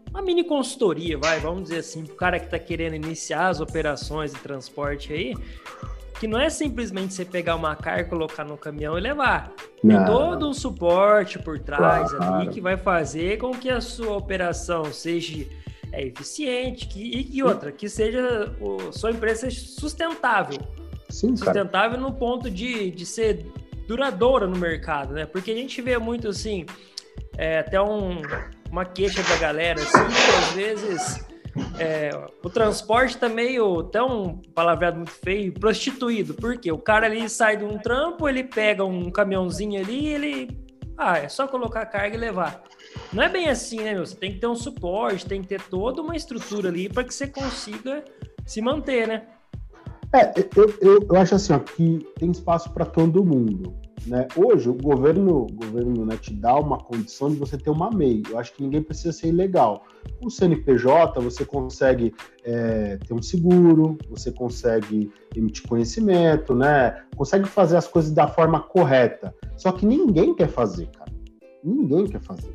[0.09, 4.31] uma mini consultoria, vai, vamos dizer assim, o cara que está querendo iniciar as operações
[4.33, 5.35] de transporte aí,
[6.23, 9.53] que não é simplesmente você pegar uma carga, colocar no caminhão e levar.
[9.83, 10.05] Tem não.
[10.05, 12.35] todo um suporte por trás claro.
[12.35, 15.45] ali que vai fazer com que a sua operação seja
[15.91, 20.61] é, eficiente que, e, e outra, que seja o, sua empresa seja sustentável.
[21.11, 22.01] Sim, sustentável cara.
[22.01, 23.45] no ponto de, de ser
[23.89, 25.27] duradoura no mercado, né?
[25.27, 26.67] Porque a gente vê muito assim,
[27.37, 28.23] é, até um,
[28.71, 31.32] uma queixa da galera, assim, que às vezes
[31.79, 32.11] é,
[32.43, 36.35] o transporte tá meio, tão palavreado muito feio, prostituído.
[36.35, 40.59] Porque o cara ali sai de um trampo, ele pega um caminhãozinho ali ele.
[40.97, 42.63] Ah, é só colocar carga e levar.
[43.13, 44.07] Não é bem assim, né, meu?
[44.07, 47.13] Você tem que ter um suporte, tem que ter toda uma estrutura ali para que
[47.13, 48.05] você consiga
[48.47, 49.27] se manter, né?
[50.15, 53.75] É, eu, eu, eu acho assim, ó, que tem espaço para todo mundo.
[54.07, 54.27] Né?
[54.37, 58.23] Hoje, o governo, o governo né, te dá uma condição de você ter uma MEI.
[58.29, 59.85] Eu acho que ninguém precisa ser ilegal.
[60.21, 62.13] O CNPJ, você consegue
[62.45, 67.03] é, ter um seguro, você consegue emitir conhecimento, né?
[67.17, 69.35] consegue fazer as coisas da forma correta.
[69.57, 71.13] Só que ninguém quer fazer, cara.
[71.63, 72.53] Ninguém quer fazer.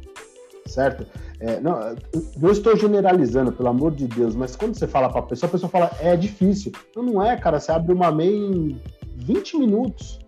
[0.65, 1.07] Certo?
[1.39, 1.95] É, não,
[2.41, 5.51] eu estou generalizando, pelo amor de Deus, mas quando você fala para a pessoa, a
[5.51, 6.73] pessoa fala, é difícil.
[6.93, 7.57] Não, não é, cara.
[7.57, 8.81] Você abre uma MEI em
[9.15, 10.19] 20 minutos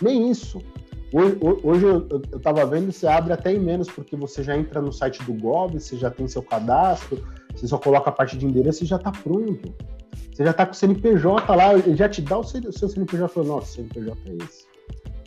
[0.00, 0.60] nem isso.
[1.12, 4.92] Hoje, hoje eu estava vendo, você abre até em menos, porque você já entra no
[4.92, 7.24] site do Gov, você já tem seu cadastro,
[7.54, 9.72] você só coloca a parte de endereço e já está pronto.
[10.32, 12.88] Você já está com o CNPJ lá, ele já te dá o seu, o seu
[12.88, 13.28] CNPJ.
[13.28, 14.66] Fala, nossa, o CNPJ é esse.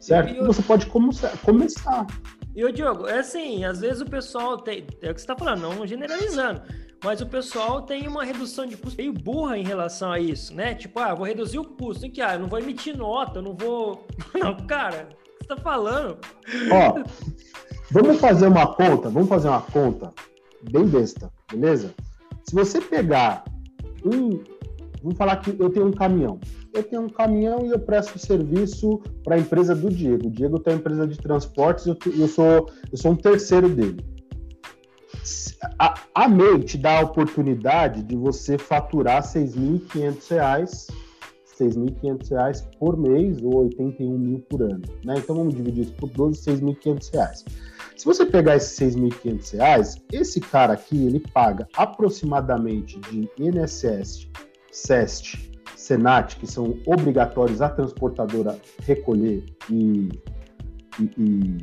[0.01, 0.33] Certo?
[0.33, 2.05] E, e você pode começar.
[2.53, 4.85] E o Diogo, é assim, às vezes o pessoal tem.
[5.01, 6.61] É o que você está falando, não generalizando
[7.03, 10.73] mas o pessoal tem uma redução de custo meio burra em relação a isso, né?
[10.73, 13.43] Tipo, ah, vou reduzir o custo, em que ah, eu não vou emitir nota, eu
[13.43, 14.07] não vou.
[14.33, 16.17] Não, cara, o que você tá falando?
[16.71, 17.03] Ó,
[17.91, 20.11] vamos fazer uma conta, vamos fazer uma conta
[20.71, 21.93] bem besta, beleza?
[22.43, 23.43] Se você pegar
[24.03, 24.43] um.
[25.03, 26.39] Vamos falar que eu tenho um caminhão.
[26.73, 30.27] Eu tenho um caminhão e eu presto serviço para a empresa do Diego.
[30.27, 33.69] O Diego tem a empresa de transportes e eu, eu, sou, eu sou um terceiro
[33.69, 34.03] dele
[35.79, 42.97] a, a MEI te dá a oportunidade de você faturar R$ 6.500, R$ 6.500 por
[42.97, 44.83] mês ou 81 mil por ano.
[45.03, 45.15] Né?
[45.17, 47.45] Então vamos dividir isso por 12, R$ 6.500.
[47.95, 54.27] Se você pegar esses R$ 6.500, esse cara aqui ele paga aproximadamente de INSS,
[54.71, 60.09] SEST, Senat, que são obrigatórios a transportadora recolher e,
[60.99, 61.57] e, e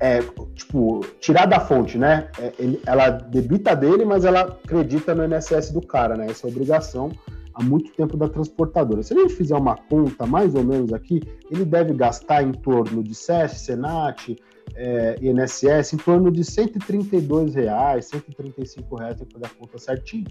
[0.00, 0.20] é,
[0.54, 2.28] tipo, tirar da fonte, né?
[2.38, 6.26] É, ele, ela debita dele, mas ela acredita no INSS do cara, né?
[6.26, 7.10] Essa é a obrigação
[7.54, 9.02] há muito tempo da transportadora.
[9.02, 13.02] Se a gente fizer uma conta mais ou menos aqui, ele deve gastar em torno
[13.02, 14.36] de SES, Senat,
[14.74, 20.26] é, INSS, em torno de 132 reais, 135 reais, tem que fazer a conta certinho.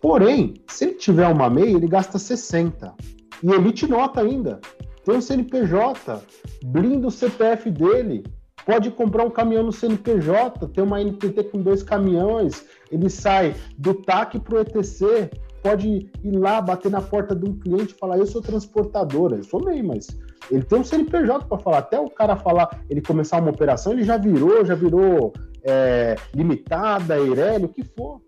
[0.00, 2.94] Porém, se ele tiver uma MEI, ele gasta 60.
[3.42, 4.60] E emite nota ainda.
[5.04, 6.22] Tem um CNPJ,
[6.64, 8.24] blinda o CPF dele,
[8.66, 13.94] pode comprar um caminhão no CNPJ, ter uma NTT com dois caminhões, ele sai do
[13.94, 15.30] TAC para o ETC,
[15.62, 19.44] pode ir lá bater na porta de um cliente e falar: Eu sou transportadora, eu
[19.44, 20.08] sou MEI, mas
[20.50, 21.78] ele tem um CNPJ para falar.
[21.78, 27.18] Até o cara falar, ele começar uma operação, ele já virou, já virou é, limitada,
[27.18, 28.20] Eireli, o que for.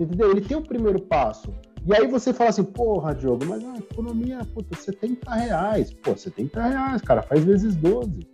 [0.00, 0.30] Entendeu?
[0.30, 1.52] Ele tem o primeiro passo.
[1.84, 5.92] E aí você fala assim, porra, Diogo, mas a economia, puta, 70 reais.
[5.92, 8.31] Pô, 70 reais, cara, faz vezes 12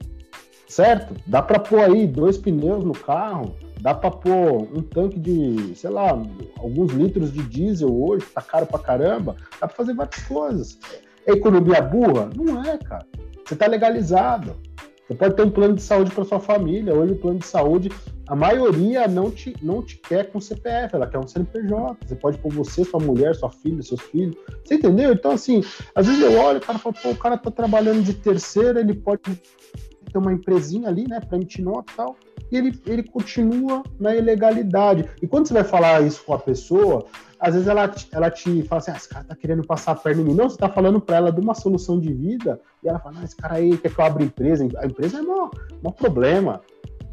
[0.69, 1.15] certo?
[1.27, 5.91] Dá para pôr aí dois pneus no carro, dá para pôr um tanque de, sei
[5.91, 6.11] lá,
[6.59, 10.79] alguns litros de diesel hoje, tá caro pra caramba, dá para fazer várias coisas.
[11.27, 12.31] É economia burra?
[12.37, 13.07] Não é, cara.
[13.45, 14.57] Você tá legalizado.
[15.07, 16.95] Você pode ter um plano de saúde para sua família.
[16.95, 17.91] Hoje o plano de saúde,
[18.29, 21.97] a maioria não te, não te quer com CPF, ela quer um CNPJ.
[22.07, 24.37] Você pode pôr você, sua mulher, sua filha, seus filhos.
[24.63, 25.15] Você entendeu?
[25.15, 25.65] Então, assim,
[25.95, 28.93] às vezes eu olho, o cara fala, pô, o cara tá trabalhando de terceira, ele
[28.93, 29.23] pode
[30.09, 32.17] tem uma empresinha ali, né, para emitir nota e tal,
[32.51, 35.09] e ele, ele continua na ilegalidade.
[35.23, 37.05] E quando você vai falar isso com a pessoa,
[37.39, 40.23] às vezes ela, ela te fala assim, ah, esse cara tá querendo passar a perna
[40.23, 40.35] em mim.
[40.35, 43.25] Não, você tá falando para ela de uma solução de vida, e ela fala, ah,
[43.25, 46.61] esse cara aí quer que eu abra empresa, a empresa é um problema,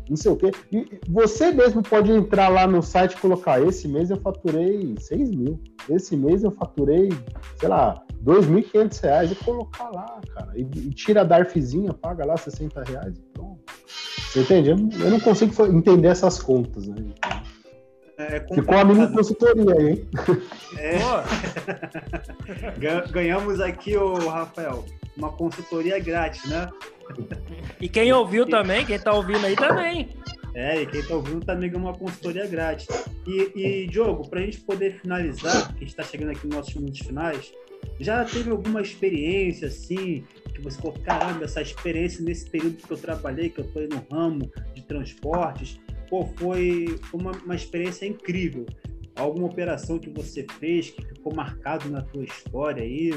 [0.09, 0.51] não sei o quê.
[0.71, 5.31] E você mesmo pode entrar lá no site e colocar, esse mês eu faturei 6
[5.31, 7.09] mil, esse mês eu faturei,
[7.57, 10.51] sei lá, 2.500 reais e colocar lá, cara.
[10.55, 13.59] E, e tira a DARFzinha, paga lá 60 reais e pronto.
[13.87, 14.69] Você entende?
[14.69, 16.95] Eu não consigo entender essas contas, né?
[18.17, 20.07] É Ficou a mini consultoria aí, hein?
[20.77, 20.99] É.
[23.11, 24.85] Ganhamos aqui, o Rafael,
[25.17, 26.69] uma consultoria grátis, né?
[27.81, 30.09] E quem ouviu também, quem tá ouvindo aí também.
[30.53, 32.87] É, e quem tá ouvindo também ganhou uma consultoria grátis.
[33.27, 36.99] E, e Diogo, para a gente poder finalizar, que está chegando aqui nos nossos minutos
[36.99, 37.51] finais,
[37.99, 42.97] já teve alguma experiência assim, que você falou, caramba, essa experiência nesse período que eu
[42.97, 45.79] trabalhei, que eu estou no ramo de transportes,
[46.15, 48.65] pô, foi uma, uma experiência incrível.
[49.15, 53.13] Alguma operação que você fez que ficou marcado na tua história aí?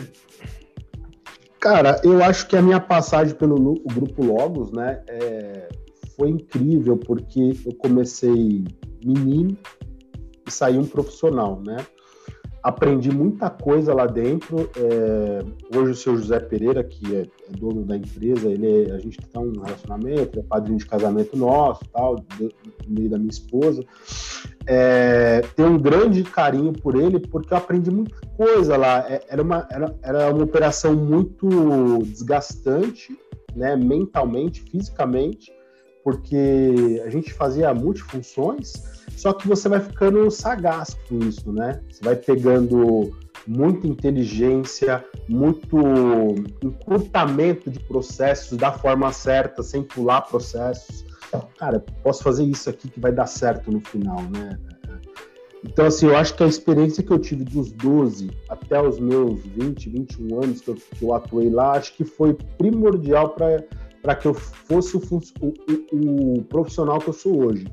[1.60, 5.68] Cara, eu acho que a minha passagem pelo grupo Logos, né, é,
[6.16, 8.64] foi incrível porque eu comecei
[9.04, 9.56] menino
[10.46, 11.84] e saí um profissional, né?
[12.62, 14.70] Aprendi muita coisa lá dentro.
[14.76, 18.98] É, hoje o seu José Pereira, que é, é dono da empresa, ele é, a
[18.98, 22.24] gente está um relacionamento, é padrinho de casamento nosso, tal,
[22.86, 23.82] meio da minha esposa.
[24.66, 29.04] É, tenho um grande carinho por ele porque eu aprendi muita coisa lá.
[29.08, 31.48] É, era, uma, era, era uma operação muito
[32.04, 33.16] desgastante,
[33.54, 35.50] né, mentalmente, fisicamente,
[36.08, 38.72] porque a gente fazia multifunções
[39.14, 41.82] só que você vai ficando sagaz com isso, né?
[41.90, 43.14] Você vai pegando
[43.46, 45.76] muita inteligência, muito
[46.62, 51.04] encurtamento de processos da forma certa, sem pular processos.
[51.58, 54.58] Cara, posso fazer isso aqui que vai dar certo no final, né?
[55.62, 59.40] Então, assim, eu acho que a experiência que eu tive dos 12 até os meus
[59.44, 63.64] 20, 21 anos que eu, que eu atuei lá, acho que foi primordial para
[64.14, 65.00] que eu fosse o,
[65.40, 67.66] o, o profissional que eu sou hoje.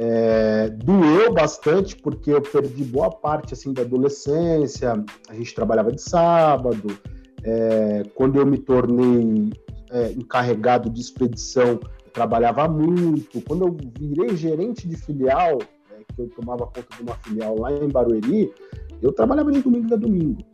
[0.00, 5.04] É, doeu bastante porque eu perdi boa parte assim da adolescência.
[5.28, 6.86] A gente trabalhava de sábado.
[7.42, 9.50] É, quando eu me tornei
[9.90, 11.80] é, encarregado de expedição,
[12.12, 13.40] trabalhava muito.
[13.42, 15.58] Quando eu virei gerente de filial,
[15.90, 18.52] é, que eu tomava conta de uma filial lá em Barueri,
[19.02, 20.44] eu trabalhava de domingo a domingo.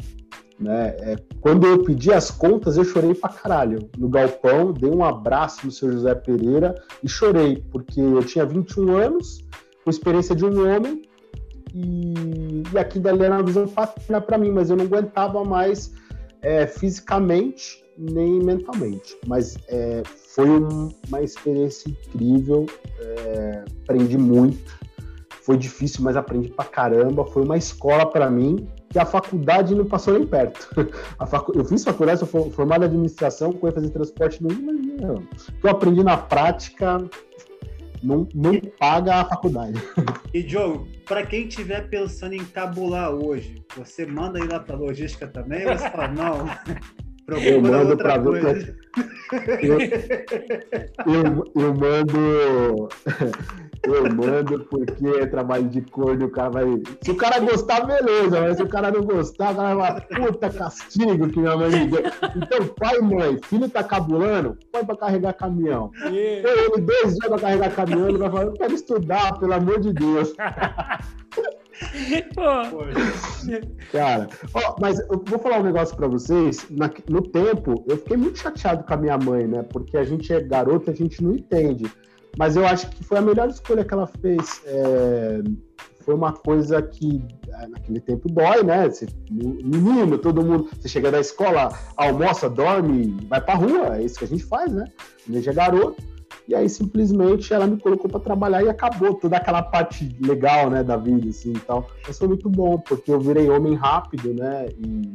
[0.59, 0.95] Né?
[1.01, 3.89] É, quando eu pedi as contas, eu chorei pra caralho.
[3.99, 8.97] No galpão, dei um abraço no seu José Pereira e chorei, porque eu tinha 21
[8.97, 9.45] anos,
[9.83, 11.03] com experiência de um homem,
[11.75, 15.93] e, e aqui dali era uma visão paterna para mim, mas eu não aguentava mais
[16.41, 19.17] é, fisicamente nem mentalmente.
[19.27, 20.03] Mas é,
[20.35, 22.67] foi um, uma experiência incrível,
[23.01, 24.84] é, aprendi muito.
[25.45, 27.25] Foi difícil, mas aprendi pra caramba.
[27.27, 30.69] Foi uma escola para mim que a faculdade não passou nem perto.
[31.29, 31.53] Facu...
[31.55, 36.03] Eu fiz faculdade, sou formado em administração, ênfase em transporte no mas que eu aprendi
[36.03, 36.99] na prática
[38.05, 39.81] não, não paga a faculdade.
[40.35, 45.29] E, Diogo, para quem estiver pensando em tabular hoje, você manda ir lá para logística
[45.29, 46.45] também ou você fala, não,
[47.29, 48.77] eu mando para ver.
[49.63, 49.81] Eu,
[51.13, 52.89] eu, eu, mando.
[53.83, 56.65] Eu mando porque é trabalho de corno, o cara vai.
[57.03, 60.01] Se o cara gostar, beleza, mas se o cara não gostar, o cara vai falar,
[60.03, 62.03] puta castigo que minha mãe me deu.
[62.37, 65.91] Então, pai e mãe, filho tá cabulando, põe pra carregar caminhão.
[66.05, 66.49] Yeah.
[66.49, 69.93] ele dois dias pra carregar caminhão, ele vai falar, eu quero estudar, pelo amor de
[69.93, 70.35] Deus.
[73.91, 76.67] Cara, ó, mas eu vou falar um negócio para vocês.
[76.71, 79.63] Na, no tempo, eu fiquei muito chateado com a minha mãe, né?
[79.63, 81.91] Porque a gente é garoto, a gente não entende.
[82.37, 84.63] Mas eu acho que foi a melhor escolha que ela fez.
[84.67, 85.41] É,
[86.05, 88.89] foi uma coisa que é, naquele tempo dói, né?
[88.89, 90.69] Você, menino, todo mundo.
[90.79, 93.97] Você chega da escola, almoça, dorme, vai pra rua.
[93.97, 94.85] É isso que a gente faz, né?
[95.29, 96.14] A gente é garoto.
[96.47, 100.83] E aí simplesmente ela me colocou para trabalhar e acabou toda aquela parte legal, né,
[100.83, 101.87] da vida, assim, então.
[102.07, 105.15] Mas foi muito bom, porque eu virei homem rápido, né, e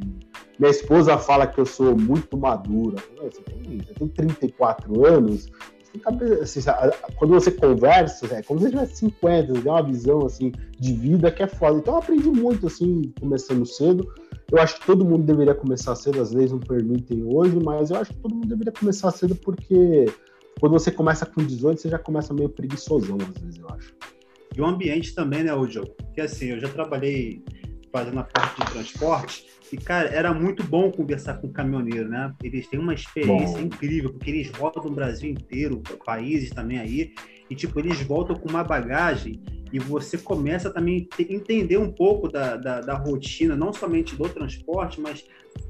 [0.57, 2.97] minha esposa fala que eu sou muito madura.
[3.21, 5.47] Você tem, você tem 34 anos,
[5.81, 6.71] assim,
[7.15, 10.93] quando você conversa, é como se você tivesse 50, você tem uma visão assim de
[10.93, 11.77] vida que é foda.
[11.77, 14.11] Então eu aprendi muito assim, começando cedo.
[14.51, 17.97] Eu acho que todo mundo deveria começar cedo, as leis não permitem hoje, mas eu
[17.97, 20.07] acho que todo mundo deveria começar cedo porque
[20.59, 23.93] quando você começa com 18, você já começa meio preguiçosão, às vezes, eu acho.
[24.55, 25.89] E o ambiente também, né, Diogo?
[25.97, 27.43] Porque assim, eu já trabalhei
[27.91, 32.33] fazendo a parte de transporte e, cara, era muito bom conversar com o caminhoneiro, né?
[32.43, 33.65] Eles têm uma experiência bom.
[33.65, 37.13] incrível, porque eles rodam o Brasil inteiro, países também aí,
[37.49, 39.41] e, tipo, eles voltam com uma bagagem
[39.71, 44.27] e você começa também a entender um pouco da, da, da, rotina, não somente do
[44.27, 45.23] transporte, mas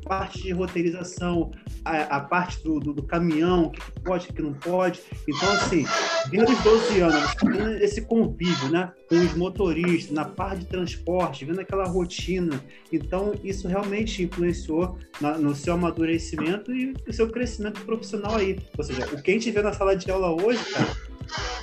[0.03, 1.51] parte de roteirização,
[1.83, 5.01] a, a parte do, do, do, caminhão, o que, pode, o que não pode.
[5.27, 5.85] Então, assim,
[6.29, 11.61] desde os 12 anos, esse convívio né, com os motoristas, na parte de transporte, vendo
[11.61, 12.63] aquela rotina.
[12.91, 18.59] Então, isso realmente influenciou na, no seu amadurecimento e no seu crescimento profissional aí.
[18.77, 20.87] Ou seja, o que a gente vê na sala de aula hoje, cara,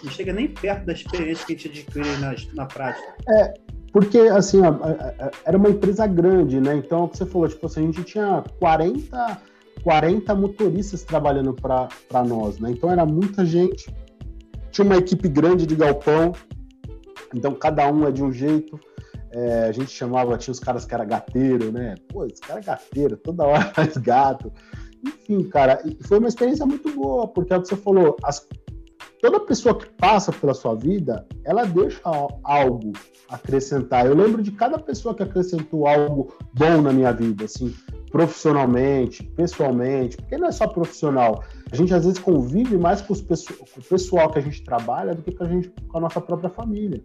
[0.02, 3.14] não chega nem perto da experiência que a gente adquire na, na prática.
[3.28, 3.54] É,
[3.96, 4.74] porque, assim, ó,
[5.42, 6.76] era uma empresa grande, né?
[6.76, 9.40] Então, o que você falou, tipo assim, a gente tinha 40,
[9.82, 11.88] 40 motoristas trabalhando para
[12.26, 12.72] nós, né?
[12.72, 13.90] Então, era muita gente.
[14.70, 16.34] Tinha uma equipe grande de galpão,
[17.34, 18.78] então cada um é de um jeito.
[19.30, 21.94] É, a gente chamava, tinha os caras que era gateiro, né?
[22.06, 24.52] Pô, esse cara é gateiro, toda hora faz gato.
[25.06, 28.46] Enfim, cara, foi uma experiência muito boa, porque é o que você falou, as,
[29.20, 32.00] toda pessoa que passa pela sua vida, ela deixa
[32.42, 32.92] algo
[33.28, 34.06] acrescentar.
[34.06, 37.74] Eu lembro de cada pessoa que acrescentou algo bom na minha vida, assim,
[38.10, 41.42] profissionalmente, pessoalmente, porque não é só profissional.
[41.70, 45.14] A gente às vezes convive mais com, os, com o pessoal que a gente trabalha
[45.14, 47.02] do que com a, gente, com a nossa própria família.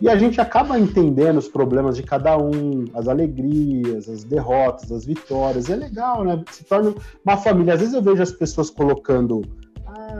[0.00, 5.04] E a gente acaba entendendo os problemas de cada um, as alegrias, as derrotas, as
[5.04, 5.70] vitórias.
[5.70, 6.42] É legal, né?
[6.50, 6.94] Se torna
[7.24, 7.74] uma família.
[7.74, 9.42] Às vezes eu vejo as pessoas colocando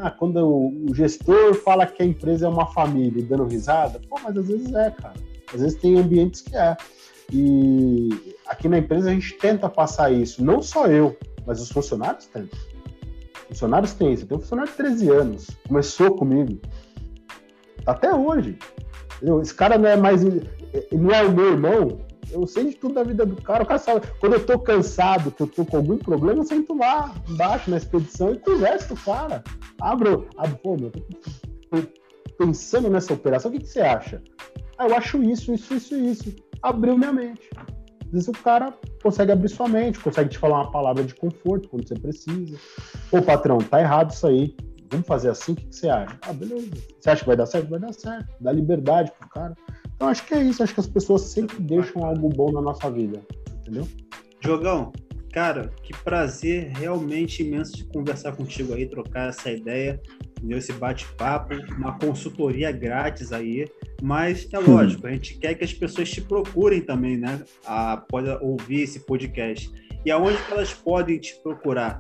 [0.03, 4.37] ah, quando o gestor fala que a empresa é uma família dando risada, pô, mas
[4.37, 5.15] às vezes é, cara.
[5.53, 6.77] Às vezes tem ambientes que é.
[7.33, 11.17] E aqui na empresa a gente tenta passar isso, não só eu,
[11.47, 12.59] mas os funcionários tentam.
[13.49, 14.27] Funcionários têm isso.
[14.27, 16.61] Tem um funcionário de 13 anos, começou comigo.
[17.85, 18.59] Tá até hoje.
[19.17, 19.41] Entendeu?
[19.41, 20.25] Esse cara não é mais.
[20.25, 22.01] Não é o meu irmão.
[22.31, 23.63] Eu sei de tudo da vida do cara.
[23.63, 24.07] O cara sabe.
[24.21, 27.77] Quando eu tô cansado, que eu tô com algum problema, eu sento lá embaixo na
[27.77, 29.43] expedição e converso com o cara.
[29.81, 31.03] Abro, abro, pô, meu, tô
[32.39, 34.23] pensando nessa operação, o que, que você acha?
[34.79, 36.37] Ah, eu acho isso, isso, isso, isso.
[36.63, 37.49] Abriu minha mente.
[38.07, 38.73] Às vezes o cara
[39.03, 42.57] consegue abrir sua mente, consegue te falar uma palavra de conforto quando você precisa.
[43.11, 44.57] Ô, patrão, tá errado isso aí.
[44.91, 46.17] Vamos fazer assim, o que, que você acha?
[46.23, 46.71] Ah, beleza.
[47.01, 47.69] Você acha que vai dar certo?
[47.69, 48.29] Vai dar certo.
[48.41, 49.55] Dá liberdade pro cara.
[49.95, 50.63] Então acho que é isso.
[50.63, 53.21] Acho que as pessoas sempre deixam algo bom na nossa vida.
[53.61, 53.87] Entendeu?
[54.41, 54.93] Jogão,
[55.33, 60.01] cara, que prazer realmente imenso de conversar contigo aí, trocar essa ideia
[60.45, 60.59] entendeu?
[60.59, 63.67] Esse bate-papo, uma consultoria grátis aí.
[64.03, 67.43] Mas é lógico, a gente quer que as pessoas te procurem também, né?
[67.67, 69.73] A, pode ouvir esse podcast.
[70.05, 71.99] E aonde que elas podem te procurar?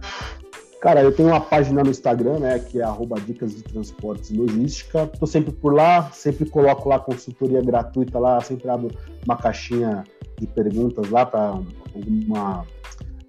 [0.85, 4.37] Cara, eu tenho uma página no Instagram, né, que é arroba Dicas de Transportes e
[4.37, 5.07] Logística.
[5.19, 8.91] Tô sempre por lá, sempre coloco lá consultoria gratuita lá, sempre abro
[9.25, 10.05] uma caixinha
[10.39, 11.59] de perguntas lá para
[11.95, 12.67] alguma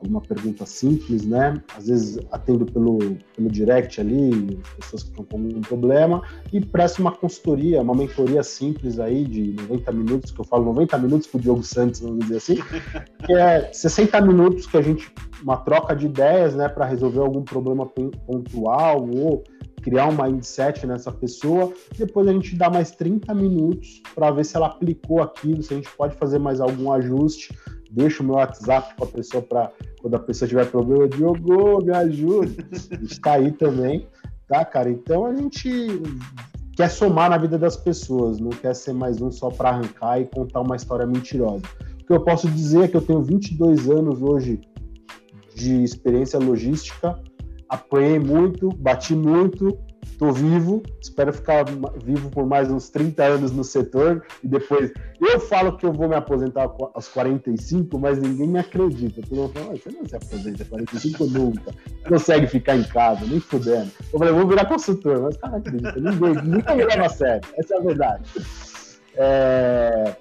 [0.06, 1.62] alguma pergunta simples, né?
[1.76, 3.00] Às vezes atendo pelo,
[3.36, 6.22] pelo direct ali, as pessoas que estão com algum problema,
[6.54, 10.98] e presto uma consultoria, uma mentoria simples aí de 90 minutos, que eu falo 90
[11.00, 12.56] minutos com o Diogo Santos, vamos dizer assim,
[13.26, 17.44] que é 60 minutos que a gente, uma troca de ideias, né, para resolver algum
[17.44, 19.44] problema pontual ou
[19.82, 24.58] criar um mindset nessa pessoa, depois a gente dá mais 30 minutos para ver se
[24.58, 27.56] ela aplicou aquilo, se a gente pode fazer mais algum ajuste
[27.96, 29.72] deixo o meu WhatsApp com a pessoa para
[30.02, 32.68] quando a pessoa tiver problema, Diogo, me ajuda.
[33.02, 34.06] Está aí também,
[34.48, 34.90] tá, cara?
[34.90, 35.70] Então a gente
[36.76, 40.26] quer somar na vida das pessoas, não quer ser mais um só para arrancar e
[40.26, 41.64] contar uma história mentirosa.
[42.02, 44.60] O que eu posso dizer é que eu tenho 22 anos hoje
[45.56, 47.18] de experiência logística,
[47.70, 49.76] apanhei muito, bati muito,
[50.12, 51.66] Estou vivo, espero ficar
[52.02, 56.08] vivo por mais uns 30 anos no setor e depois eu falo que eu vou
[56.08, 59.22] me aposentar aos 45, mas ninguém me acredita.
[59.22, 61.74] Todo mundo fala, você não se aposenta 45 nunca,
[62.08, 63.92] consegue ficar em casa, nem fudendo.
[64.14, 67.76] Eu falei, vou virar consultor, mas cara, acredita, ninguém, nunca me leva a sério, essa
[67.76, 68.24] é a verdade.
[69.16, 70.16] É...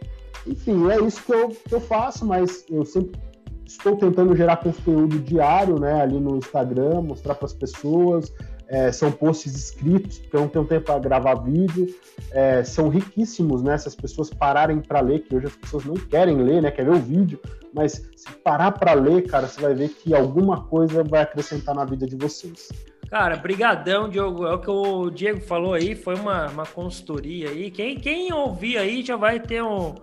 [0.46, 3.18] Enfim, é isso que eu, que eu faço, mas eu sempre
[3.64, 8.32] estou tentando gerar conteúdo diário, né, ali no Instagram, mostrar para as pessoas,
[8.68, 11.94] é, são posts escritos, eu não tenho tempo para gravar vídeo,
[12.32, 13.76] é, são riquíssimos, né?
[13.78, 16.70] Se as pessoas pararem para ler, que hoje as pessoas não querem ler, né?
[16.70, 17.40] Quer ver o vídeo,
[17.72, 21.84] mas se parar para ler, cara, você vai ver que alguma coisa vai acrescentar na
[21.84, 22.68] vida de vocês.
[23.10, 24.46] Cara, brigadão, Diogo.
[24.46, 27.70] É o que o Diego falou aí, foi uma, uma consultoria aí.
[27.70, 29.94] Quem, quem ouvir aí já vai ter um,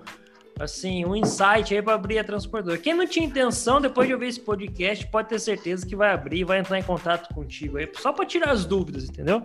[0.59, 2.77] assim, um insight aí para abrir a transportadora.
[2.77, 6.43] Quem não tinha intenção, depois de ouvir esse podcast, pode ter certeza que vai abrir,
[6.43, 9.43] vai entrar em contato contigo aí, só para tirar as dúvidas, entendeu?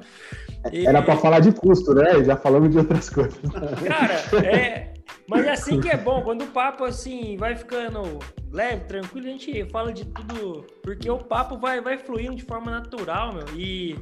[0.72, 0.86] E...
[0.86, 2.22] Era para falar de custo, né?
[2.24, 3.38] Já falamos de outras coisas.
[3.86, 4.94] Cara, é.
[5.28, 8.20] Mas é assim que é bom, quando o papo assim vai ficando
[8.52, 12.70] leve, tranquilo, a gente fala de tudo, porque o papo vai, vai fluindo de forma
[12.70, 13.46] natural, meu.
[13.56, 13.96] E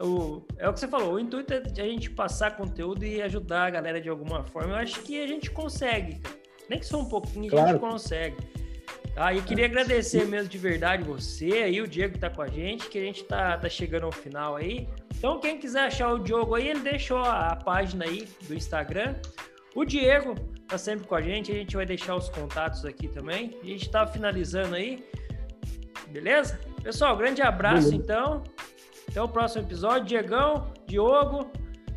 [0.00, 3.66] o, é o que você falou, o intuito é a gente passar conteúdo e ajudar
[3.66, 4.74] a galera de alguma forma.
[4.74, 6.36] Eu acho que a gente consegue, cara.
[6.68, 7.68] Nem que só um pouquinho, claro.
[7.68, 8.36] a gente consegue.
[9.16, 12.48] Ah, e queria agradecer mesmo de verdade você aí, o Diego que tá com a
[12.48, 14.88] gente, que a gente tá, tá chegando ao final aí.
[15.16, 19.14] Então, quem quiser achar o Diogo aí, ele deixou a, a página aí do Instagram.
[19.74, 20.34] O Diego
[20.66, 23.56] tá sempre com a gente, a gente vai deixar os contatos aqui também.
[23.62, 25.04] A gente tá finalizando aí.
[26.08, 26.58] Beleza?
[26.82, 27.94] Pessoal, grande abraço Beleza.
[27.94, 28.42] então.
[29.14, 30.06] Até o próximo episódio.
[30.08, 31.48] Diegão, Diogo,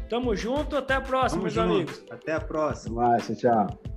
[0.07, 1.73] Tamo junto, até a próxima, Tamo meus junto.
[1.73, 2.05] amigos.
[2.11, 3.09] Até a próxima.
[3.09, 3.96] Vai, tchau.